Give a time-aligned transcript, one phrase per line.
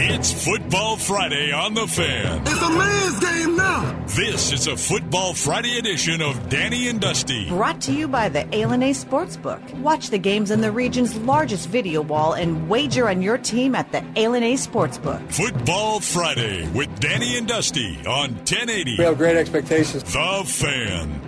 [0.00, 2.42] It's Football Friday on The Fan.
[2.46, 4.06] It's a man's game now.
[4.06, 7.48] This is a Football Friday edition of Danny and Dusty.
[7.48, 9.74] Brought to you by the A Sportsbook.
[9.80, 13.90] Watch the games in the region's largest video wall and wager on your team at
[13.90, 15.32] the A Sportsbook.
[15.32, 18.98] Football Friday with Danny and Dusty on 1080.
[18.98, 20.04] We have great expectations.
[20.04, 21.27] The Fan.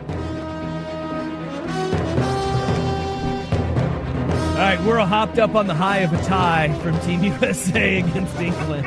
[4.60, 8.00] All right, we're all hopped up on the high of a tie from Team USA
[8.00, 8.86] against England.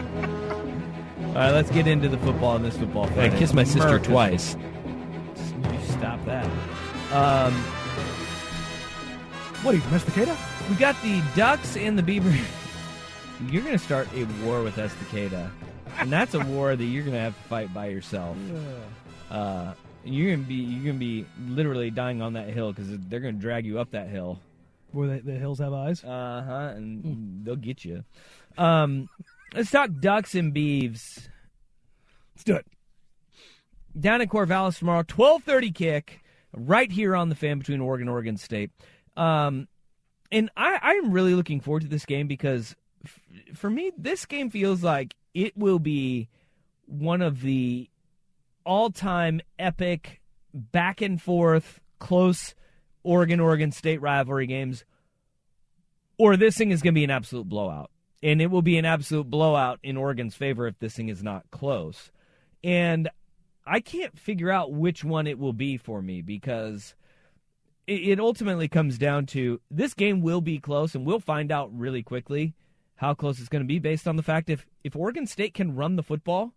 [1.29, 3.33] All right, let's get into the football in this football fight.
[3.33, 4.55] I kissed my sister America's- twice.
[4.55, 6.45] You stop that.
[7.11, 7.53] Um,
[9.63, 10.37] What are you, domesticata?
[10.69, 12.29] we got the Ducks and the Beaver.
[13.49, 15.49] You're going to start a war with Estacada,
[15.97, 18.37] and that's a war that you're going to have to fight by yourself.
[19.31, 19.73] Uh,
[20.05, 23.19] you're going to be you're going to be literally dying on that hill because they're
[23.19, 24.39] going to drag you up that hill.
[24.93, 26.03] Where the, the hills have eyes?
[26.03, 26.73] Uh huh.
[26.75, 28.03] And they'll get you.
[28.57, 29.09] Um,
[29.53, 31.29] let's talk ducks and beeves.
[32.35, 32.67] Let's do it.
[33.99, 36.21] Down in Corvallis tomorrow, twelve thirty kick,
[36.53, 38.71] right here on the fan between Oregon and Oregon State.
[39.17, 39.67] Um,
[40.31, 43.19] and I I'm really looking forward to this game because f-
[43.55, 46.29] for me this game feels like it will be
[46.85, 47.89] one of the
[48.65, 50.21] all-time epic
[50.53, 52.55] back and forth close
[53.03, 54.85] Oregon Oregon State rivalry games
[56.17, 57.89] or this thing is going to be an absolute blowout.
[58.21, 61.49] And it will be an absolute blowout in Oregon's favor if this thing is not
[61.51, 62.11] close.
[62.63, 63.09] And
[63.65, 66.95] I can't figure out which one it will be for me because
[67.85, 72.01] it, ultimately comes down to this game will be close, and we'll find out really
[72.01, 72.53] quickly
[72.95, 75.75] how close it's going to be based on the fact if, if Oregon State can
[75.75, 76.53] run the football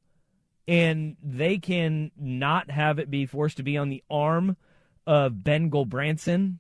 [0.68, 4.56] and they can not have it be forced to be on the arm
[5.06, 6.58] of Ben Gulbranson,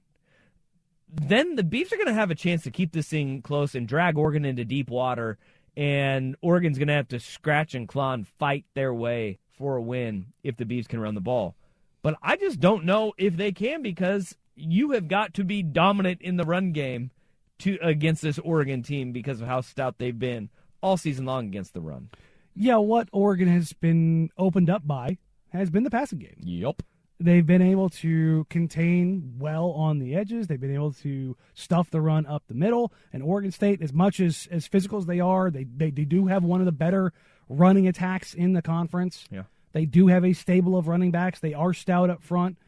[1.08, 3.88] then the Beefs are going to have a chance to keep this thing close and
[3.88, 5.38] drag Oregon into deep water,
[5.76, 9.82] and Oregon's going to have to scratch and claw and fight their way for a
[9.82, 11.54] win if the Beefs can run the ball.
[12.02, 16.22] But I just don't know if they can because you have got to be dominant
[16.22, 17.10] in the run game
[17.58, 20.50] to against this Oregon team because of how stout they've been
[20.82, 22.10] all season long against the run.
[22.54, 25.18] Yeah, what Oregon has been opened up by
[25.52, 26.36] has been the passing game.
[26.40, 26.82] Yep.
[27.18, 30.46] They've been able to contain well on the edges.
[30.46, 32.92] They've been able to stuff the run up the middle.
[33.12, 36.26] And Oregon State, as much as, as physical as they are, they, they, they do
[36.26, 37.14] have one of the better
[37.48, 39.26] running attacks in the conference.
[39.30, 39.44] Yeah.
[39.72, 41.40] They do have a stable of running backs.
[41.40, 42.58] They are stout up front.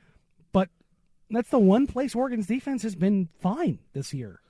[0.52, 0.70] But
[1.30, 4.40] that's the one place Oregon's defense has been fine this year.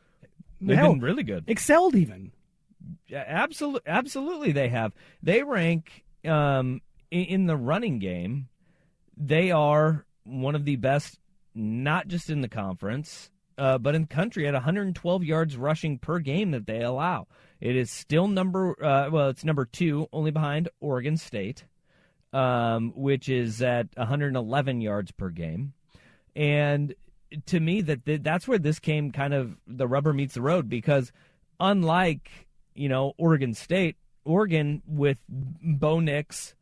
[0.61, 1.45] They've Hell, been really good.
[1.47, 2.33] Excelled even.
[3.07, 4.93] Yeah, Absolutely, absolutely, they have.
[5.23, 6.81] They rank um,
[7.11, 8.49] in, in the running game.
[9.21, 11.19] They are one of the best,
[11.55, 16.21] not just in the conference, uh, but in the country at 112 yards rushing per
[16.21, 17.27] game that they allow.
[17.61, 21.65] It is still number uh, well, it's number two, only behind Oregon State,
[22.33, 25.73] um, which is at 111 yards per game.
[26.37, 26.95] And
[27.47, 30.69] to me, that th- that's where this came kind of the rubber meets the road
[30.69, 31.11] because
[31.59, 36.55] unlike you know Oregon State, Oregon with Bo Nix,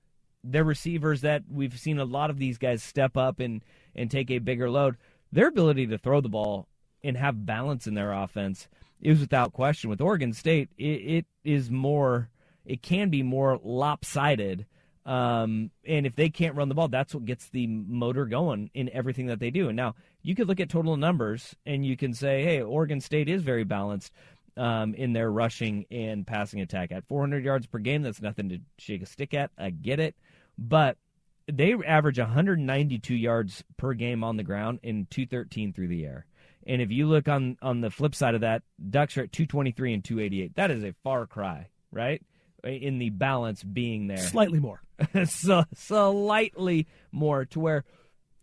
[0.51, 3.63] their receivers that we've seen a lot of these guys step up and
[3.95, 4.97] and take a bigger load.
[5.33, 6.69] Their ability to throw the ball
[7.03, 8.69] and have balance in their offense
[9.01, 9.91] is without question.
[9.91, 12.31] With Oregon State, it, it is more.
[12.65, 14.67] It can be more lopsided.
[15.05, 18.91] Um, and if they can't run the ball, that's what gets the motor going in
[18.91, 19.69] everything that they do.
[19.69, 23.29] And now you could look at total numbers and you can say, hey, Oregon State
[23.29, 24.13] is very balanced
[24.57, 26.93] um, in their rushing and passing attack.
[26.93, 29.51] At 400 yards per game, that's nothing to shake a stick at.
[29.59, 30.15] I get it.
[30.59, 30.97] But
[31.51, 36.27] they average 192 yards per game on the ground and 213 through the air.
[36.67, 39.95] And if you look on, on the flip side of that, Ducks are at 223
[39.95, 40.57] and 288.
[40.57, 42.23] That is a far cry right?
[42.63, 44.19] In the balance being there.
[44.19, 44.83] Slightly more.
[45.27, 47.85] so slightly more to where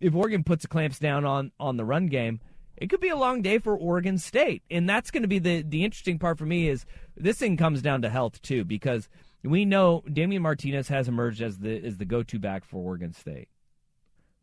[0.00, 2.40] if Oregon puts the clamps down on on the run game,
[2.76, 4.62] it could be a long day for Oregon State.
[4.70, 6.86] And that's going to be the the interesting part for me is
[7.16, 9.08] this thing comes down to health too because
[9.42, 13.48] we know Damien Martinez has emerged as the as the go-to back for Oregon State.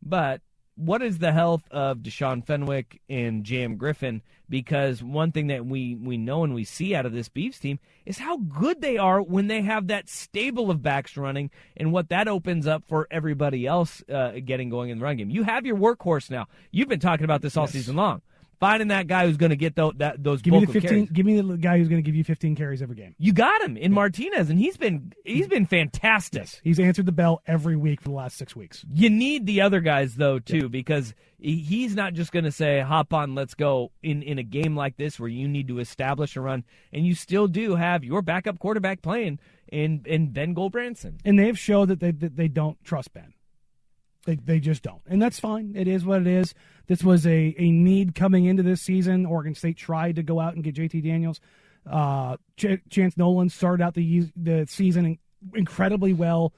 [0.02, 0.40] But
[0.74, 4.22] what is the health of Deshaun Fenwick and Jam Griffin?
[4.48, 7.78] Because one thing that we, we know and we see out of this Beavs team
[8.04, 12.08] is how good they are when they have that stable of backs running and what
[12.10, 15.30] that opens up for everybody else uh, getting going in the run game.
[15.30, 16.48] You have your workhorse now.
[16.70, 17.72] You've been talking about this all yes.
[17.72, 18.22] season long
[18.62, 21.10] finding that guy who's going to get those that, those give me the 15 carries.
[21.10, 23.60] give me the guy who's going to give you 15 carries every game you got
[23.60, 26.60] him in martinez and he's been he's been fantastic yes.
[26.62, 29.80] he's answered the bell every week for the last six weeks you need the other
[29.80, 30.66] guys though too yeah.
[30.68, 34.76] because he's not just going to say hop on let's go in in a game
[34.76, 36.62] like this where you need to establish a run
[36.92, 39.40] and you still do have your backup quarterback playing
[39.72, 41.18] in in ben Gulbranson.
[41.24, 43.34] and they've showed that they that they don't trust ben
[44.24, 45.02] they, they just don't.
[45.06, 45.74] And that's fine.
[45.76, 46.54] It is what it is.
[46.86, 49.26] This was a, a need coming into this season.
[49.26, 51.40] Oregon State tried to go out and get JT Daniels.
[51.88, 55.18] Uh, Ch- Chance Nolan started out the, the season
[55.54, 56.52] incredibly well,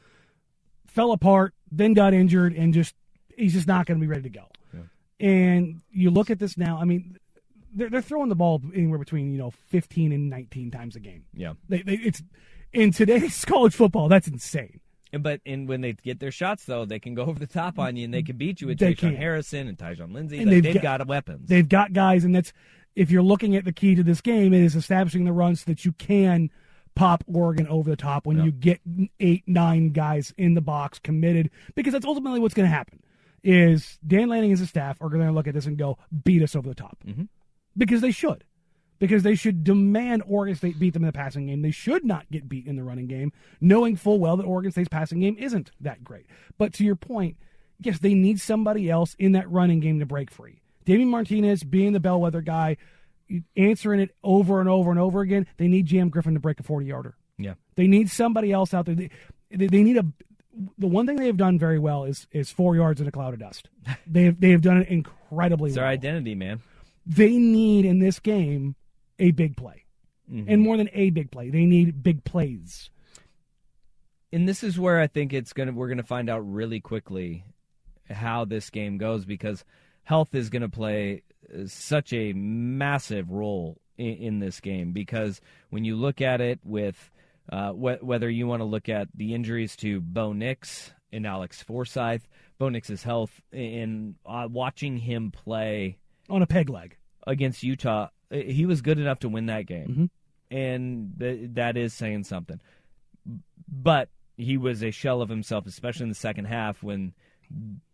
[0.87, 2.94] fell apart, then got injured, and just
[3.37, 4.46] he's just not going to be ready to go.
[4.72, 4.81] Yeah.
[5.26, 7.16] And you look at this now, I mean,
[7.75, 11.25] they're, they're throwing the ball anywhere between, you know, 15 and 19 times a game.
[11.32, 11.55] Yeah.
[11.69, 12.22] They, they, it's
[12.72, 14.81] in today's college football, that's insane.
[15.19, 17.96] But and when they get their shots, though, they can go over the top on
[17.96, 20.38] you and they can beat you with they Harrison and Tyjon Lindsey.
[20.38, 21.49] And like, they've, they've got, got, weapons.
[21.49, 22.52] They've got guys, and that's
[22.94, 25.64] if you're looking at the key to this game, it is establishing the run so
[25.66, 26.50] that you can
[26.94, 28.81] pop Oregon over the top when you get
[29.19, 33.00] eight, nine guys in the box committed, because that's ultimately what's going to happen.
[33.43, 36.43] Is Dan Lanning and his staff are going to look at this and go beat
[36.43, 37.25] us over the top mm-hmm.
[37.76, 38.44] because they should
[39.06, 41.60] because they should demand Oregon State beat them in the passing game.
[41.60, 44.88] They should not get beat in the running game, knowing full well that Oregon State's
[44.88, 46.26] passing game isn't that great.
[46.56, 47.36] But to your point,
[47.78, 50.62] yes, they need somebody else in that running game to break free.
[50.84, 52.76] Damien Martinez being the bellwether guy,
[53.56, 55.46] answering it over and over and over again.
[55.56, 57.16] They need Jam Griffin to break a 40 yarder.
[57.38, 57.54] Yeah.
[57.76, 58.94] They need somebody else out there.
[58.94, 59.10] They,
[59.50, 60.06] they need a
[60.78, 63.34] the one thing they have done very well is is four yards in a cloud
[63.34, 63.68] of dust.
[64.06, 65.84] They have they have done it incredibly it's well.
[65.84, 66.62] their identity, man.
[67.06, 68.76] They need in this game
[69.19, 69.84] a big play.
[70.31, 70.50] Mm-hmm.
[70.50, 72.90] And more than a big play, they need big plays.
[74.32, 76.81] And this is where I think it's going to we're going to find out really
[76.81, 77.44] quickly
[78.11, 79.64] how this game goes because
[80.02, 81.22] health is going to play
[81.52, 85.40] uh, such a massive role in, in, this game because
[85.70, 87.11] when you look at it with
[87.50, 91.62] uh, wh- whether you want to look at the injuries to Bo Nix and Alex
[91.62, 92.26] Forsyth,
[92.58, 96.96] Bo Nix's health in uh, watching him play on a peg leg
[97.26, 100.56] against Utah he was good enough to win that game, mm-hmm.
[100.56, 102.61] and th- that is saying something.
[103.69, 107.15] But he was a shell of himself, especially in the second half when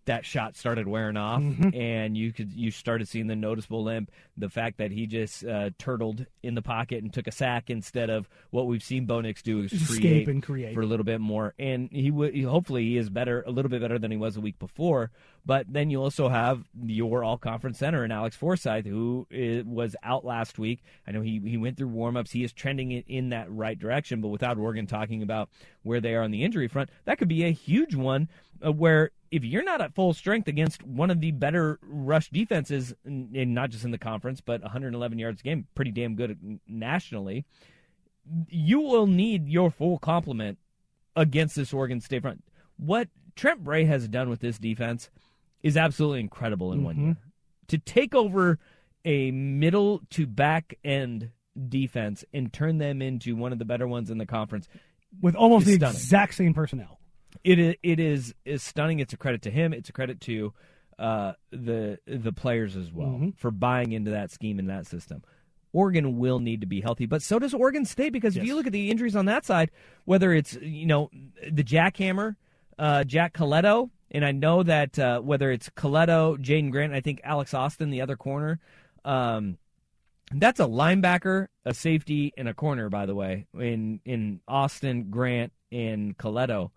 [0.07, 1.75] that shot started wearing off, mm-hmm.
[1.75, 4.11] and you could you started seeing the noticeable limp.
[4.37, 8.09] The fact that he just uh, turtled in the pocket and took a sack instead
[8.09, 11.21] of what we've seen Bo Nix do is create, and create for a little bit
[11.21, 11.55] more.
[11.59, 14.41] And he would hopefully he is better, a little bit better than he was a
[14.41, 15.11] week before.
[15.45, 19.97] But then you also have your all conference center and Alex Forsyth, who is, was
[20.03, 20.83] out last week.
[21.07, 22.31] I know he he went through warmups.
[22.31, 25.51] He is trending in, in that right direction, but without Oregon talking about
[25.83, 28.29] where they are on the injury front, that could be a huge one
[28.65, 32.95] uh, where if you're not at full strength against one of the better rush defenses,
[33.05, 37.45] and not just in the conference, but 111 yards a game, pretty damn good nationally,
[38.49, 40.59] you will need your full complement
[41.17, 42.45] against this Oregon State front.
[42.77, 45.11] What Trent Bray has done with this defense
[45.63, 46.87] is absolutely incredible in mm-hmm.
[46.87, 47.17] one year.
[47.69, 48.59] To take over
[49.05, 51.31] a middle to back end
[51.69, 54.69] defense and turn them into one of the better ones in the conference
[55.21, 55.97] with almost the stunning.
[55.97, 57.00] exact same personnel
[57.45, 59.01] it is, it is is stunning.
[59.01, 59.73] It's a credit to him.
[59.73, 60.53] It's a credit to
[60.99, 63.31] uh, the the players as well mm-hmm.
[63.31, 65.23] for buying into that scheme and that system.
[65.73, 68.43] Oregon will need to be healthy, but so does Oregon State because yes.
[68.43, 69.71] if you look at the injuries on that side,
[70.05, 71.11] whether it's you know
[71.51, 72.37] the jackhammer,
[72.79, 77.21] uh, Jack Coletto, and I know that uh, whether it's Coletto, Jaden Grant, I think
[77.23, 78.59] Alex Austin, the other corner,
[79.05, 79.59] um,
[80.33, 82.89] that's a linebacker, a safety, and a corner.
[82.89, 86.73] By the way, in in Austin, Grant, and Coletto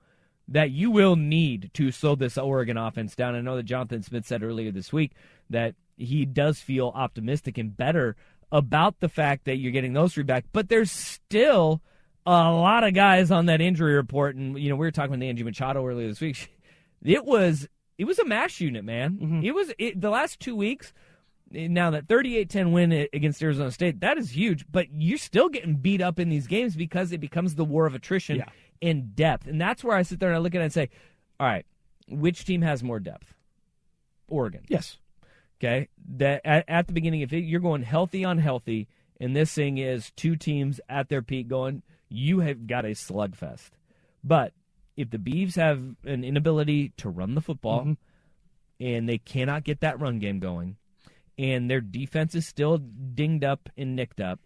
[0.47, 3.35] that you will need to slow this Oregon offense down.
[3.35, 5.11] I know that Jonathan Smith said earlier this week
[5.49, 8.15] that he does feel optimistic and better
[8.51, 11.81] about the fact that you're getting those three back, but there's still
[12.25, 14.35] a lot of guys on that injury report.
[14.35, 16.49] And, you know, we were talking with Angie Machado earlier this week.
[17.05, 17.67] It was.
[17.97, 19.17] It was a mash unit, man.
[19.21, 19.43] Mm-hmm.
[19.43, 20.93] It was it, the last two weeks
[21.51, 26.01] Now that 38-10 win against Arizona State, that is huge, but you're still getting beat
[26.01, 28.45] up in these games because it becomes the war of attrition Yeah.
[28.83, 29.47] In depth.
[29.47, 30.89] And that's where I sit there and I look at it and say,
[31.39, 31.65] all right,
[32.09, 33.33] which team has more depth?
[34.27, 34.65] Oregon.
[34.67, 34.97] Yes.
[35.57, 35.87] Okay.
[36.15, 38.89] That at, at the beginning, if it, you're going healthy on healthy,
[39.21, 43.69] and this thing is two teams at their peak going, you have got a slugfest.
[44.21, 44.51] But
[44.97, 48.85] if the Beavs have an inability to run the football mm-hmm.
[48.85, 50.75] and they cannot get that run game going,
[51.37, 54.41] and their defense is still dinged up and nicked up,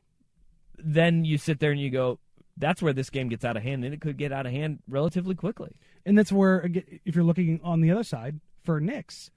[0.77, 2.19] then you sit there and you go,
[2.57, 4.79] that's where this game gets out of hand, and it could get out of hand
[4.87, 5.75] relatively quickly.
[6.05, 6.69] And that's where,
[7.05, 9.31] if you're looking on the other side for Nix,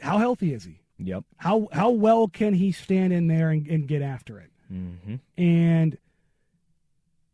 [0.00, 0.80] how healthy is he?
[0.98, 1.24] Yep.
[1.36, 4.50] How how well can he stand in there and, and get after it?
[4.72, 5.16] Mm-hmm.
[5.36, 5.98] And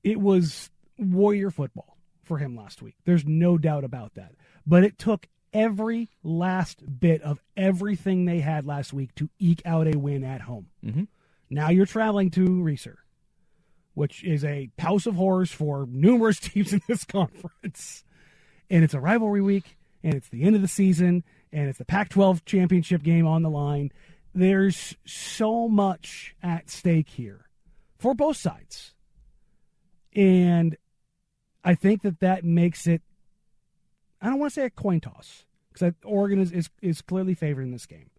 [0.02, 2.97] it was warrior football for him last week.
[3.05, 4.33] There's no doubt about that.
[4.67, 9.87] But it took every last bit of everything they had last week to eke out
[9.93, 10.67] a win at home.
[10.85, 11.05] Mm-hmm.
[11.50, 12.97] Now you're traveling to Reser,
[13.99, 18.05] which is a house of horrors for numerous teams in this conference.
[18.71, 21.85] And it's a rivalry week, and it's the end of the season, and it's the
[21.85, 23.90] Pac 12 championship game on the line.
[24.33, 27.47] There's so much at stake here
[27.99, 28.95] for both sides.
[30.14, 30.76] And
[31.64, 33.02] I think that that makes it,
[34.23, 37.62] I don't want to say a coin toss, because Oregon is, is, is clearly favored
[37.62, 38.11] in this game.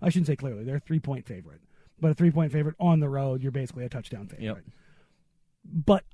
[0.00, 1.60] I shouldn't say clearly, they're a three point favorite.
[2.00, 4.44] But a three point favorite on the road, you're basically a touchdown favorite.
[4.44, 4.64] Yep.
[5.72, 6.04] But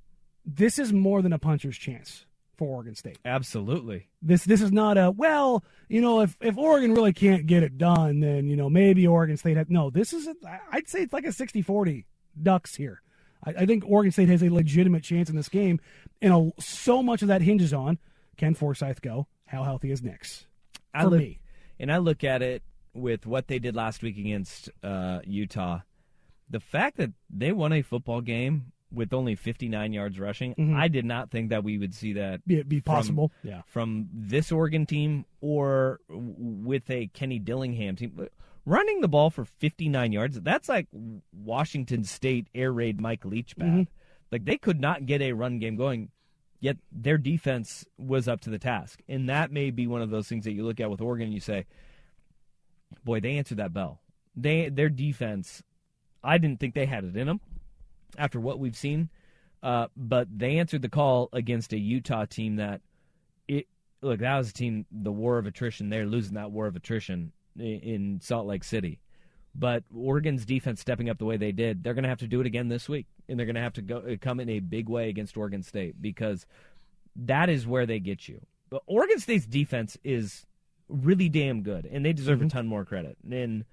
[0.44, 3.18] this is more than a puncher's chance for Oregon State.
[3.25, 4.09] Absolutely.
[4.21, 7.78] This this is not a well, you know, if if Oregon really can't get it
[7.78, 9.56] done, then you know maybe Oregon State.
[9.56, 10.35] Has, no, this is a,
[10.71, 12.04] I'd say it's like a 60-40
[12.40, 13.02] Ducks here.
[13.44, 15.80] I, I think Oregon State has a legitimate chance in this game,
[16.21, 17.99] and a, so much of that hinges on
[18.37, 19.26] can Forsyth go?
[19.47, 20.47] How healthy is Nix?
[20.94, 21.40] I For look, me,
[21.78, 22.62] and I look at it
[22.94, 25.80] with what they did last week against uh, Utah.
[26.50, 30.75] The fact that they won a football game with only 59 yards rushing, Mhm.
[30.75, 33.32] I did not think that we would see that be, be from- possible.
[33.42, 38.28] yeah, from this Oregon team or with a Kenny Dillingham team.
[38.64, 40.87] Running the ball for 59 yards, that's like
[41.32, 43.68] Washington State air raid Mike Leach bad.
[43.72, 43.87] Mhm.
[44.30, 46.11] Like they could not get a run game going,
[46.61, 49.02] yet their defense was up to the task.
[49.08, 51.34] And that may be one of those things that you look at with Oregon and
[51.34, 51.66] you say,
[53.04, 54.00] boy, they answered that bell.
[54.37, 55.62] They Their defense,
[56.22, 57.40] I didn't think they had it in them
[58.19, 59.09] after what we've seen.
[59.62, 62.81] Uh, but they answered the call against a Utah team that
[63.47, 63.69] it
[64.00, 65.88] look that was a team the war of attrition.
[65.88, 68.99] They're losing that war of attrition i- in Salt Lake City.
[69.54, 72.40] But Oregon's defense stepping up the way they did, they're going to have to do
[72.40, 74.61] it again this week, and they're going to have to go uh, come in a
[74.61, 76.47] big way against Oregon State because
[77.14, 78.40] that is where they get you.
[78.71, 80.47] But Oregon State's defense is
[80.88, 83.16] really damn good, and they deserve a ton more credit.
[83.31, 83.64] And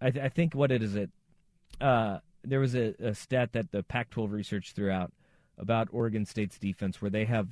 [0.00, 1.10] I, th- I think what it is it
[1.80, 5.12] uh, there was a, a stat that the Pac-12 research threw out
[5.58, 7.48] about Oregon State's defense, where they have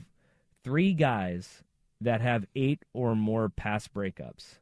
[0.64, 1.62] three guys
[2.00, 4.58] that have eight or more pass breakups,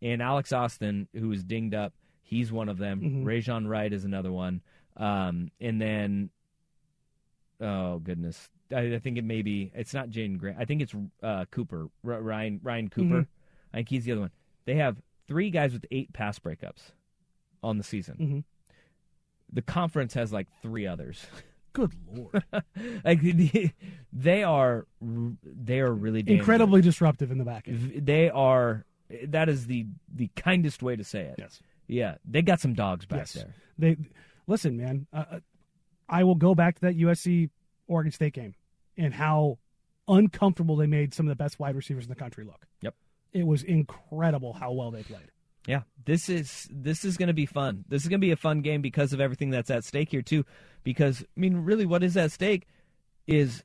[0.00, 3.00] and Alex Austin, who was dinged up, he's one of them.
[3.00, 3.24] Mhm.
[3.24, 4.60] Rejzohn Wright is another one,
[4.96, 6.30] um, and then
[7.60, 10.58] oh goodness, I, I think it may be it's not Jaden Grant.
[10.58, 13.20] I think it's uh, Cooper R- Ryan Ryan Cooper.
[13.22, 13.26] Mhm.
[13.72, 14.30] I think he's the other one.
[14.64, 14.96] They have
[15.28, 16.92] three guys with eight pass breakups
[17.62, 18.44] on the season.
[19.52, 21.24] The conference has like three others.
[21.74, 22.44] Good lord,
[23.04, 23.70] like the-
[24.12, 28.04] they are they are really damn incredibly disruptive in the back end.
[28.04, 28.84] They are
[29.28, 31.36] that is the the kindest way to say it.
[31.38, 31.60] Yes.
[31.86, 33.32] Yeah, they got some dogs back yes.
[33.32, 33.54] there.
[33.78, 33.96] They
[34.46, 35.06] listen, man.
[35.14, 35.40] Uh, uh,
[36.10, 37.48] I will go back to that USC
[37.88, 38.54] Oregon State game
[38.98, 39.58] and how
[40.08, 42.66] uncomfortable they made some of the best wide receivers in the country look.
[42.82, 42.94] Yep.
[43.32, 45.30] It was incredible how well they played.
[45.66, 47.84] Yeah, this is this is going to be fun.
[47.88, 50.22] This is going to be a fun game because of everything that's at stake here
[50.22, 50.44] too.
[50.82, 52.66] Because I mean, really, what is at stake
[53.26, 53.62] is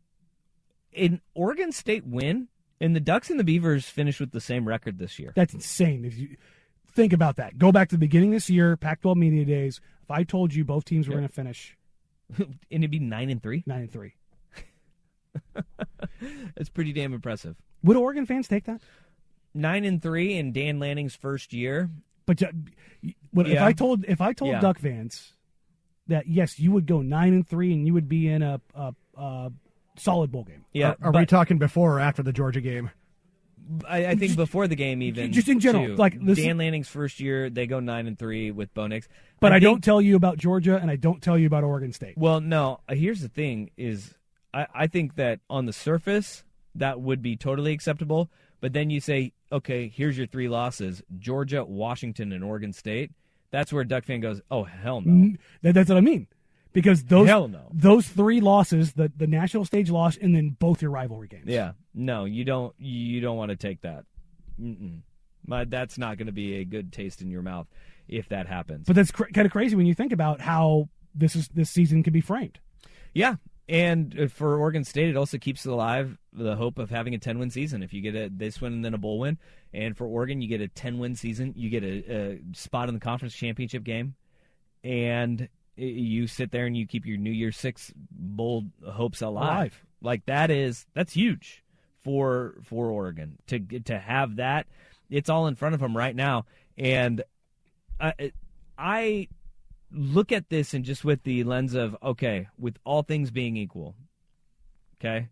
[0.96, 2.48] an Oregon State win,
[2.80, 5.34] and the Ducks and the Beavers finish with the same record this year.
[5.36, 6.06] That's insane.
[6.06, 6.38] If you
[6.94, 9.82] think about that, go back to the beginning of this year, Pac-12 media days.
[10.04, 11.20] If I told you both teams were Yeah.
[11.22, 11.78] going to finish
[12.38, 13.64] and it'd be nine and three.
[13.66, 14.14] nine and three,
[16.56, 17.56] That's pretty damn impressive.
[17.84, 18.82] would Oregon fans take that?
[19.58, 21.90] Nine and three in Dan Lanning's first year.
[22.26, 22.48] But uh,
[23.34, 23.66] but if Yeah.
[23.66, 24.60] I told if I told Yeah.
[24.62, 25.34] Duck fans
[26.08, 28.94] that yes, you would go nine and three and you would be in a, a,
[29.18, 29.52] a
[29.98, 30.64] solid bowl game.
[30.74, 32.92] Yeah, Are, are we talking before or after the Georgia game?
[33.86, 35.96] I, I think before the game, even Just in general, too.
[35.98, 39.10] like, this- Dan Lanning's first year, they go nine and three with Bo Nix.
[39.42, 41.92] But I, think- don't tell you about Georgia and I don't tell you about Oregon
[41.92, 42.18] State.
[42.18, 42.80] Well, no.
[42.88, 44.14] uh, Here's the thing: is
[44.54, 46.46] I, I think that on the surface
[46.76, 48.30] that would be totally acceptable.
[48.62, 53.12] But then you say, okay, here's your three losses: Georgia, Washington, and Oregon State.
[53.52, 56.28] that's where Duck fan goes, "Oh hell no." That- that's what I mean.
[56.74, 57.70] Because those Hell no.
[57.74, 61.46] those three losses, the the national stage loss, and then both your rivalry games.
[61.48, 62.76] Yeah, no, you don't.
[62.78, 64.04] You don't want to take that.
[64.62, 65.00] Mm-mm.
[65.48, 67.68] But that's not going to be a good taste in your mouth
[68.08, 68.86] if that happens.
[68.86, 72.04] But that's cr- kind of crazy when you think about how this is this season
[72.04, 72.60] can be framed.
[73.14, 73.36] Yeah,
[73.70, 77.40] and uh, for Oregon State, it also keeps alive the hope of having a 10
[77.40, 77.84] win season.
[77.84, 79.38] If you get a this win and then a bowl win,
[79.74, 82.94] and for Oregon, you get a 10 win season, you get a, a spot in
[82.94, 84.16] the conference championship game,
[84.84, 89.48] and you sit there and you keep your New Year's Six bowl hopes alive.
[89.48, 89.84] Alive.
[90.02, 91.64] Like that is that's huge
[92.04, 94.68] for for Oregon to to have that.
[95.10, 96.46] It's all in front of them right now,
[96.78, 97.24] and
[98.00, 98.32] I,
[98.78, 99.28] I
[99.92, 103.96] look at this and just with the lens of okay, with all things being equal,
[105.00, 105.30] okay,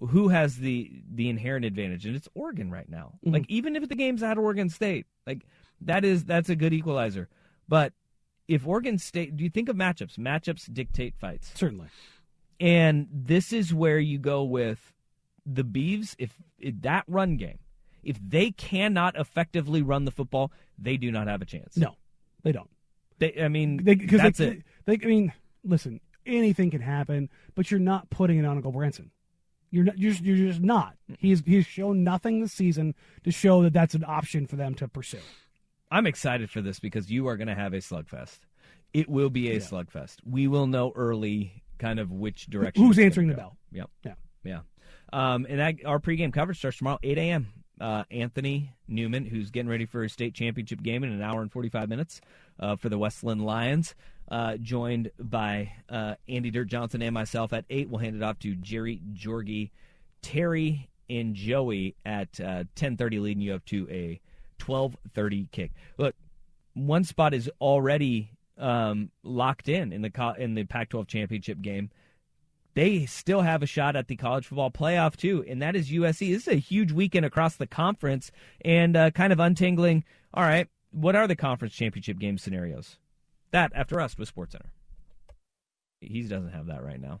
[0.00, 2.06] who has the the inherent advantage?
[2.06, 3.14] And it's Oregon right now.
[3.26, 3.32] Mhm.
[3.32, 5.44] Like even if the game's at Oregon State, like
[5.80, 7.28] that is that's a good equalizer.
[7.68, 7.92] But
[8.48, 10.18] if Oregon State, do you think of matchups?
[10.18, 11.52] Matchups dictate fights.
[11.54, 11.88] Certainly.
[12.58, 14.92] And this is where you go with
[15.46, 16.14] the Beavs.
[16.18, 17.58] If, if that run game,
[18.02, 21.76] if they cannot effectively run the football, they do not have a chance.
[21.76, 21.94] No,
[22.42, 22.68] they don't.
[23.20, 24.62] They, I mean, They, cause that's they, it.
[24.86, 29.12] They, I mean, listen, anything can happen, but you're not putting it on Uncle Branson.
[29.70, 29.98] You're not.
[29.98, 30.96] You're, you're just not.
[31.18, 34.88] He's he's shown nothing this season to show that that's an option for them to
[34.88, 35.20] pursue.
[35.92, 38.40] I'm excited for this because you are going to have a slugfest.
[38.92, 40.16] It will be a slugfest.
[40.24, 42.84] We will know early kind of which direction.
[42.84, 43.40] Who's answering the go.
[43.40, 43.56] bell?
[43.72, 43.90] Yep.
[44.04, 44.14] Yeah.
[44.44, 44.60] Yeah.
[45.12, 47.48] Um, and that, our pregame coverage starts tomorrow, 8 a.m.
[47.80, 51.50] Uh, Anthony Newman, who's getting ready for a state championship game in an hour and
[51.50, 52.20] 45 minutes
[52.58, 53.94] uh, for the West Linn Lions,
[54.30, 57.88] uh, joined by uh, Andy Dirt Johnson and myself at 8.
[57.88, 59.70] We'll hand it off to Jerry Jorgie,
[60.22, 64.20] Terry, and Joey at uh, 10.30, leading you up to a
[64.60, 65.72] 12.30 kick.
[65.98, 66.14] Look,
[66.74, 71.90] one spot is already um, locked in in the in the Pac-12 championship game
[72.74, 76.32] they still have a shot at the college football playoff too, and that is USC.
[76.32, 78.30] This is a huge weekend across the conference,
[78.64, 80.04] and uh, kind of untangling.
[80.34, 82.98] All right, what are the conference championship game scenarios?
[83.50, 84.70] That after us with SportsCenter.
[86.00, 87.20] He doesn't have that right now.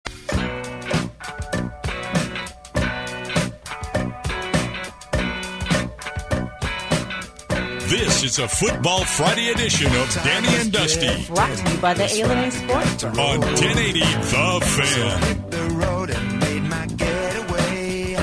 [8.01, 12.03] This is a Football Friday edition of Danny and Dusty Brought to you by the
[12.03, 15.49] ilani Sports on 1080 The Fan.
[15.49, 18.15] the road and made my getaway.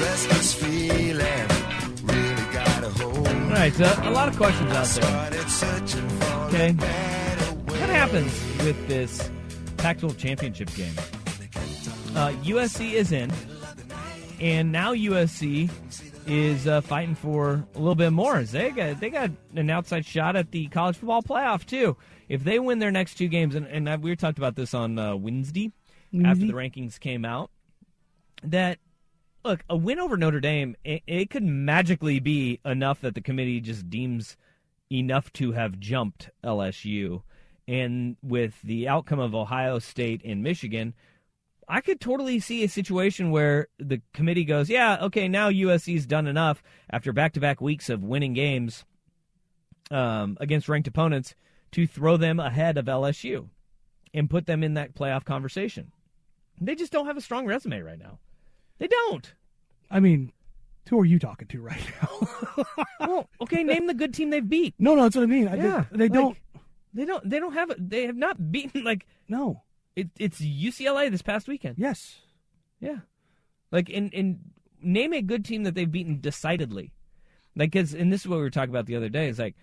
[0.00, 1.48] Restless feeling
[2.04, 3.26] really got a hold.
[3.26, 5.02] All right, uh, a lot of questions out there.
[5.02, 7.80] Started searching for Okay, a better way.
[7.80, 8.32] what happens
[8.64, 9.30] with this
[9.78, 10.94] Pac-12 championship game?
[12.14, 13.30] Uh, USC is in,
[14.40, 15.70] and now USC
[16.26, 18.42] is uh, fighting for a little bit more.
[18.42, 21.96] They got they got an outside shot at the college football playoff too.
[22.28, 24.98] If they win their next two games, and, and I- we talked about this on
[24.98, 25.72] uh, Wednesday
[26.24, 27.50] after the rankings came out,
[28.42, 28.78] that
[29.44, 33.60] look a win over Notre Dame it, it could magically be enough that the committee
[33.60, 34.36] just deems
[34.90, 37.22] enough to have jumped LSU,
[37.68, 40.94] and with the outcome of Ohio State and Michigan.
[41.68, 46.26] I could totally see a situation where the committee goes, yeah, okay, now USC's done
[46.26, 48.84] enough after back to back weeks of winning games
[49.90, 51.34] um, against ranked opponents
[51.72, 53.48] to throw them ahead of LSU
[54.14, 55.90] and put them in that playoff conversation.
[56.60, 58.18] They just don't have a strong resume right now.
[58.78, 59.32] They don't.
[59.90, 60.32] I mean,
[60.88, 62.64] who are you talking to right now?
[63.00, 64.74] well, okay, name the good team they've beat.
[64.78, 65.48] no, no, that's what I mean.
[65.48, 66.38] I- Yeah, they, they like, don't.
[66.94, 67.28] They don't.
[67.28, 67.70] They don't have.
[67.70, 69.62] A, they have not beaten like No.
[69.96, 71.76] It, it's UCLA this past weekend.
[71.78, 72.20] Yes.
[72.80, 72.98] Yeah.
[73.72, 74.40] Like in in
[74.80, 76.92] name a good team that they've beaten decidedly.
[77.56, 79.28] Like, cause, and this is what we were talking about the other day.
[79.28, 79.56] Is like,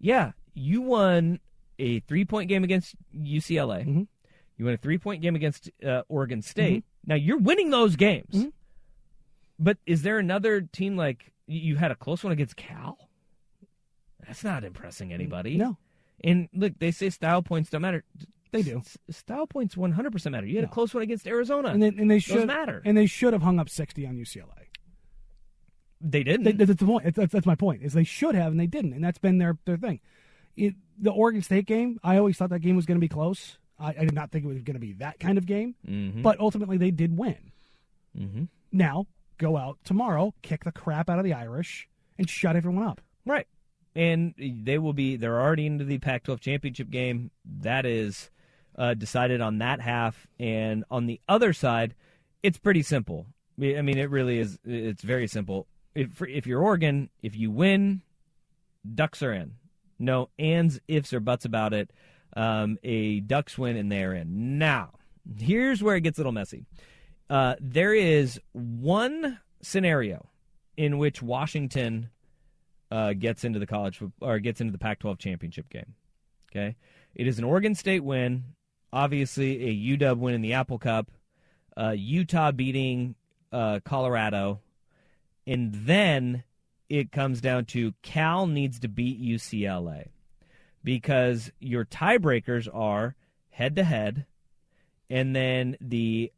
[0.00, 1.38] yeah, you won
[1.78, 3.82] a three point game against UCLA.
[3.82, 4.02] Mm-hmm.
[4.58, 6.84] You won a three point game against uh, Oregon State.
[7.06, 8.34] Now you're winning those games.
[8.34, 8.48] Mm-hmm.
[9.58, 12.98] But is there another team like you had a close one against Cal?
[14.26, 15.56] That's not impressing anybody.
[15.56, 15.78] No.
[16.24, 18.04] And look, they say style points don't matter.
[18.56, 18.78] They do.
[18.78, 20.46] S- style points 100% matter.
[20.46, 21.68] You had a close one against Arizona.
[21.68, 22.82] And they, and they Those should matter.
[22.84, 24.68] And they should have hung up sixty on UCLA.
[26.00, 26.44] they didn't.
[26.44, 27.14] That- that's the point.
[27.14, 27.82] That's, that's my point.
[27.82, 30.00] Is they should have and they didn't, and that's been their their thing.
[30.56, 33.58] It, the Oregon State game, I always thought that game was going to be close.
[33.78, 36.22] I, I did not think it was going to be that kind of game, Mhm.
[36.22, 37.52] but ultimately they did win.
[38.18, 38.44] mm-hmm.
[38.72, 39.06] Now
[39.38, 41.86] go out tomorrow, kick the crap out of the Irish,
[42.18, 43.02] and shut everyone up.
[43.26, 43.46] Right.
[43.94, 47.30] And they will be, they're already into the Pac 12 championship game.
[47.60, 48.30] That is
[48.76, 50.26] uh, decided on that half.
[50.38, 51.94] And on the other side,
[52.42, 53.26] it's pretty simple.
[53.60, 55.66] I mean, it really is, it's very simple.
[55.94, 58.02] If, if you're Oregon, if you win,
[58.94, 59.52] Ducks are in.
[59.98, 61.90] No ands, ifs, or buts about it.
[62.36, 64.58] Um, a Ducks win and they're in.
[64.58, 64.92] Now,
[65.38, 66.66] here's where it gets a little messy.
[67.30, 70.28] Uh, there is one scenario
[70.76, 72.10] in which Washington
[72.90, 75.94] uh, gets into the college or gets into the Pac-12 championship game.
[76.52, 76.76] Okay,
[77.14, 78.44] it is an Oregon State win,
[78.92, 81.10] obviously a UW win in the Apple Cup,
[81.76, 83.14] uh, Utah beating
[83.52, 84.60] uh, Colorado,
[85.46, 86.44] and then
[86.88, 90.08] it comes down to Cal needs to beat UCLA
[90.84, 93.16] because your tiebreakers are
[93.50, 94.26] head to head,
[95.10, 96.32] and then the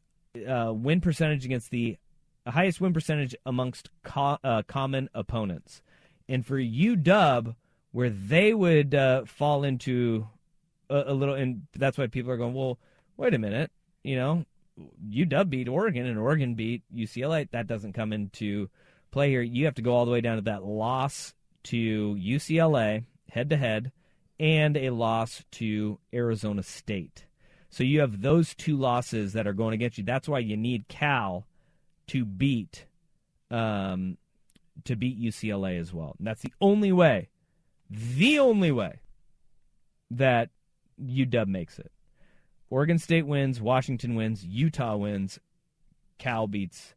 [0.49, 1.99] uh, win percentage against the
[2.47, 5.83] highest win percentage amongst co- uh, common opponents.
[6.29, 7.55] And for UW,
[7.93, 10.29] where they would uh, fall into
[10.91, 12.79] a, a little, and that's why people are going, well,
[13.17, 13.71] wait a minute,
[14.03, 14.45] you know,
[15.11, 17.51] UW beat Oregon and Oregon beat UCLA.
[17.51, 18.69] That doesn't come into
[19.11, 19.43] play here.
[19.43, 23.57] You have to go all the way down to that loss to UCLA head to
[23.57, 23.93] head
[24.39, 27.25] and a loss to Arizona State.
[27.71, 30.05] So you have those two losses that are going against you.
[30.05, 31.47] That's why you need Cal
[32.09, 32.87] to beat
[33.51, 34.17] um,
[34.85, 36.15] to beat UCLA as well.
[36.19, 37.29] And that's the only way,
[37.91, 39.01] the only way
[40.11, 40.51] that
[41.03, 41.91] UW makes it.
[42.71, 45.39] Oregon State wins, Washington wins, Utah wins,
[46.19, 46.95] Cal beats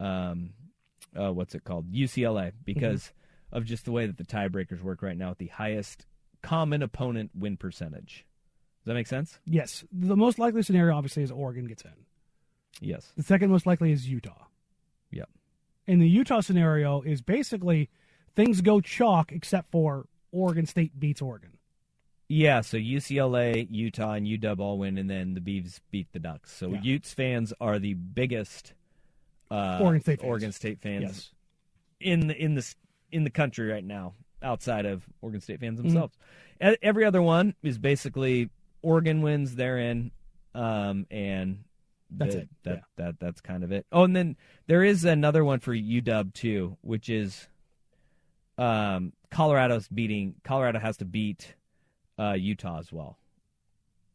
[0.00, 0.50] um,
[1.18, 3.12] uh, what's it called UCLA because
[3.52, 6.06] of just the way that the tiebreakers work right now with the highest
[6.42, 8.26] common opponent win percentage.
[8.82, 9.38] Does that make sense?
[9.46, 11.92] Yes, the most likely scenario obviously is Oregon gets in.
[12.80, 13.12] Yes.
[13.16, 14.46] The second most likely is Utah.
[15.10, 15.28] Yep.
[15.86, 17.88] And the Utah scenario is basically
[18.34, 21.55] things go chalk except for Oregon State beats Oregon.
[22.28, 26.52] Yeah, so UCLA, Utah, and UW all win, and then the Beavs beat the Ducks.
[26.52, 26.80] So Yeah.
[26.82, 28.74] Utes fans are the biggest
[29.50, 30.28] uh, Oregon State fans.
[30.28, 31.30] Oregon State fans Yes.
[32.00, 32.74] in the in the
[33.12, 35.88] in the country right now, outside of Oregon State fans Mm-hmm.
[35.88, 36.16] themselves.
[36.60, 38.50] E- Every other one is basically
[38.82, 40.10] Oregon wins, they're in,
[40.54, 41.62] um, and
[42.10, 42.80] That's the- it, That yeah.
[42.96, 43.86] that that's kind of it.
[43.92, 44.36] Oh, and then
[44.66, 47.46] there is another one for UW too, which is
[48.58, 50.34] um, Colorado's beating.
[50.42, 51.54] Colorado has to beat
[52.18, 53.18] uh, Utah as well.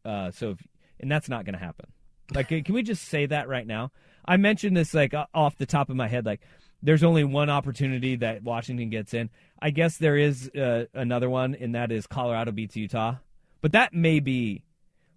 [0.04, 0.58] Uh, so, if,
[1.00, 1.86] and that's not going to happen.
[2.34, 3.90] Like, can we just say that right now?
[4.24, 6.24] I mentioned this like off the top of my head.
[6.24, 6.40] Like,
[6.82, 9.30] there's only one opportunity that Washington gets in.
[9.60, 13.16] I guess there is uh, another one, and that is Colorado beats Utah.
[13.60, 14.64] But that may be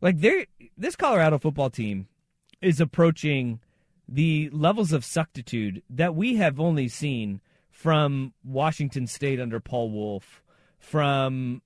[0.01, 0.45] like there.
[0.77, 2.07] This Colorado football team
[2.61, 3.59] is approaching
[4.07, 10.43] the levels of suctitude that we have only seen from Washington State under Paul Wulff,
[10.85, 11.61] from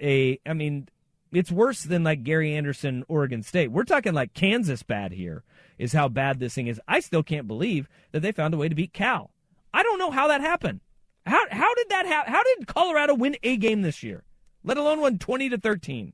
[0.00, 0.88] a, I mean,
[1.32, 3.70] it's worse than like Gary Anderson, Oregon State.
[3.70, 5.44] We're talking like Kansas bad here,
[5.78, 6.80] is how bad this thing is.
[6.88, 9.30] I still can't believe that they found a way to beat Cal.
[9.72, 10.80] I don't know how that happened.
[11.26, 12.32] How how did that happen?
[12.32, 14.24] How did Colorado win a game this year,
[14.64, 16.12] let alone win twenty to thirteen?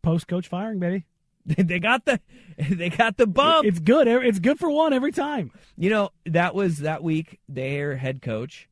[0.00, 1.04] Post coach firing, baby.
[1.44, 2.20] they got the
[2.56, 3.66] they got the bump.
[3.66, 4.06] It's good.
[4.08, 5.50] It's good for one every time.
[5.76, 7.40] You know, that was that week.
[7.48, 8.68] Their head coach,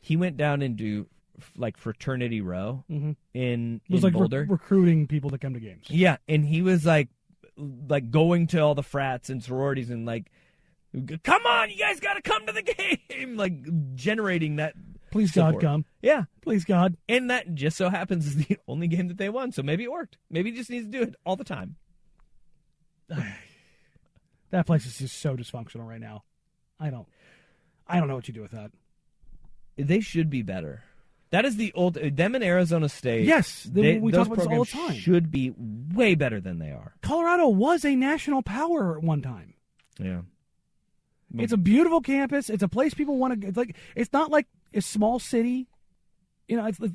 [0.00, 1.08] he went down into
[1.56, 3.16] like fraternity row Mhm.
[3.34, 4.46] in, It was in like re- Boulder.
[4.48, 5.86] recruiting people to come to games.
[5.88, 7.08] yeah, and he was like,
[7.56, 10.30] like going to all the frats and sororities and like,
[11.22, 14.74] come on, you guys got to come to the game, like generating that.
[15.10, 15.84] Please God come.
[16.00, 16.96] Yeah, Please God.
[17.08, 19.52] and that just so happens is the only game that they won.
[19.52, 20.16] So maybe it worked.
[20.30, 21.76] Maybe he just needs to do it all the time.
[24.50, 26.24] That place is just so dysfunctional right now.
[26.78, 27.08] I don't.
[27.86, 28.70] I don't know what you do with that.
[29.76, 30.84] They should be better.
[31.32, 33.24] That is the old them in Arizona State.
[33.26, 34.94] Yes, they- we those talk about this all the time.
[35.00, 36.94] Should be way better than they are.
[37.02, 39.54] Colorado was a national power at one time.
[39.98, 40.20] Yeah.
[41.36, 42.50] It's a beautiful campus.
[42.50, 43.48] It's a place people want to.
[43.48, 45.66] It's like it's not like a small city.
[46.46, 46.90] You know, it's like,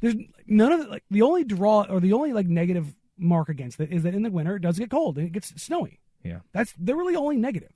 [0.00, 3.80] there's none of the, like the only draw or the only like negative mark against
[3.80, 6.00] it is that in the winter it does get cold and it gets snowy.
[6.22, 6.40] Yeah.
[6.52, 7.72] That's they're really only negative.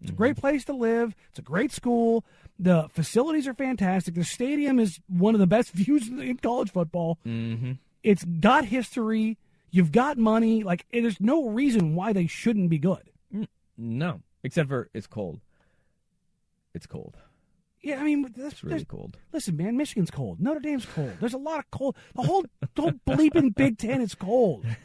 [0.00, 0.16] It's a Mm-hmm.
[0.16, 1.14] great place to live.
[1.30, 2.24] It's a great school.
[2.58, 4.14] The facilities are fantastic.
[4.14, 7.18] The stadium is one of the best views in college football.
[7.26, 7.72] Mm-hmm.
[8.02, 9.38] It's got history.
[9.70, 10.62] You've got money.
[10.62, 13.10] Like there's no reason why they shouldn't be good.
[13.78, 15.40] No, except for it's cold.
[16.74, 17.16] It's cold.
[17.86, 19.16] Yeah, I mean, that's really cold.
[19.32, 20.40] Listen, man, Michigan's cold.
[20.40, 21.12] Notre Dame's cold.
[21.20, 21.96] There's a lot of cold.
[22.14, 22.44] The whole
[22.74, 24.64] the whole bleeping Big Ten is cold.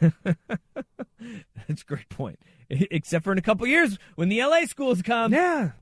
[1.68, 2.38] That's a great point.
[2.70, 5.32] Except for in a couple years when the LA schools come.
[5.32, 5.72] Yeah,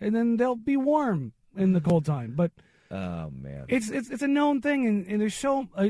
[0.00, 2.34] and then they'll be warm in the cold time.
[2.36, 2.50] But
[2.90, 3.66] Oh man.
[3.68, 5.88] it's it's it's a known thing, and, and there's so uh,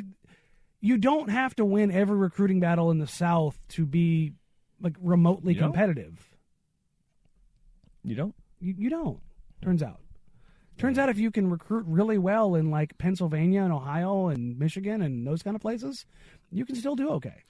[0.81, 4.33] you don't have to win every recruiting battle in the South to be
[4.81, 5.73] like remotely You don't?
[5.73, 6.19] competitive.
[8.05, 8.35] You don't?
[8.61, 9.21] You, you don't.
[9.63, 10.01] Turns out.
[10.79, 15.03] Turns out if you can recruit really well in like Pennsylvania and Ohio and Michigan
[15.03, 16.07] and those kind of places,
[16.53, 17.43] you can still do okay.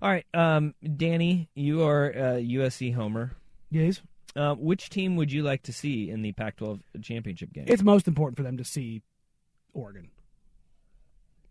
[0.00, 3.32] All right, um, Danny, you are a USC homer.
[3.70, 4.00] Yes.
[4.36, 7.64] Uh, which team would you like to see in the Pac-12 championship game?
[7.66, 9.02] It's most important for them to see
[9.72, 10.10] Oregon.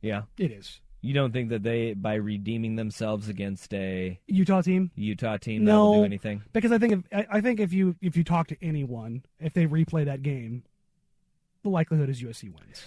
[0.01, 0.23] yeah.
[0.37, 0.79] It is.
[1.01, 4.89] You don't think that they, by redeeming themselves against a Utah team?
[4.95, 6.41] Utah team, no, do anything?
[6.51, 9.53] Because I think if I I think if you if you talk to anyone, if
[9.53, 10.63] they replay that game,
[11.65, 12.83] the likelihood is USC wins.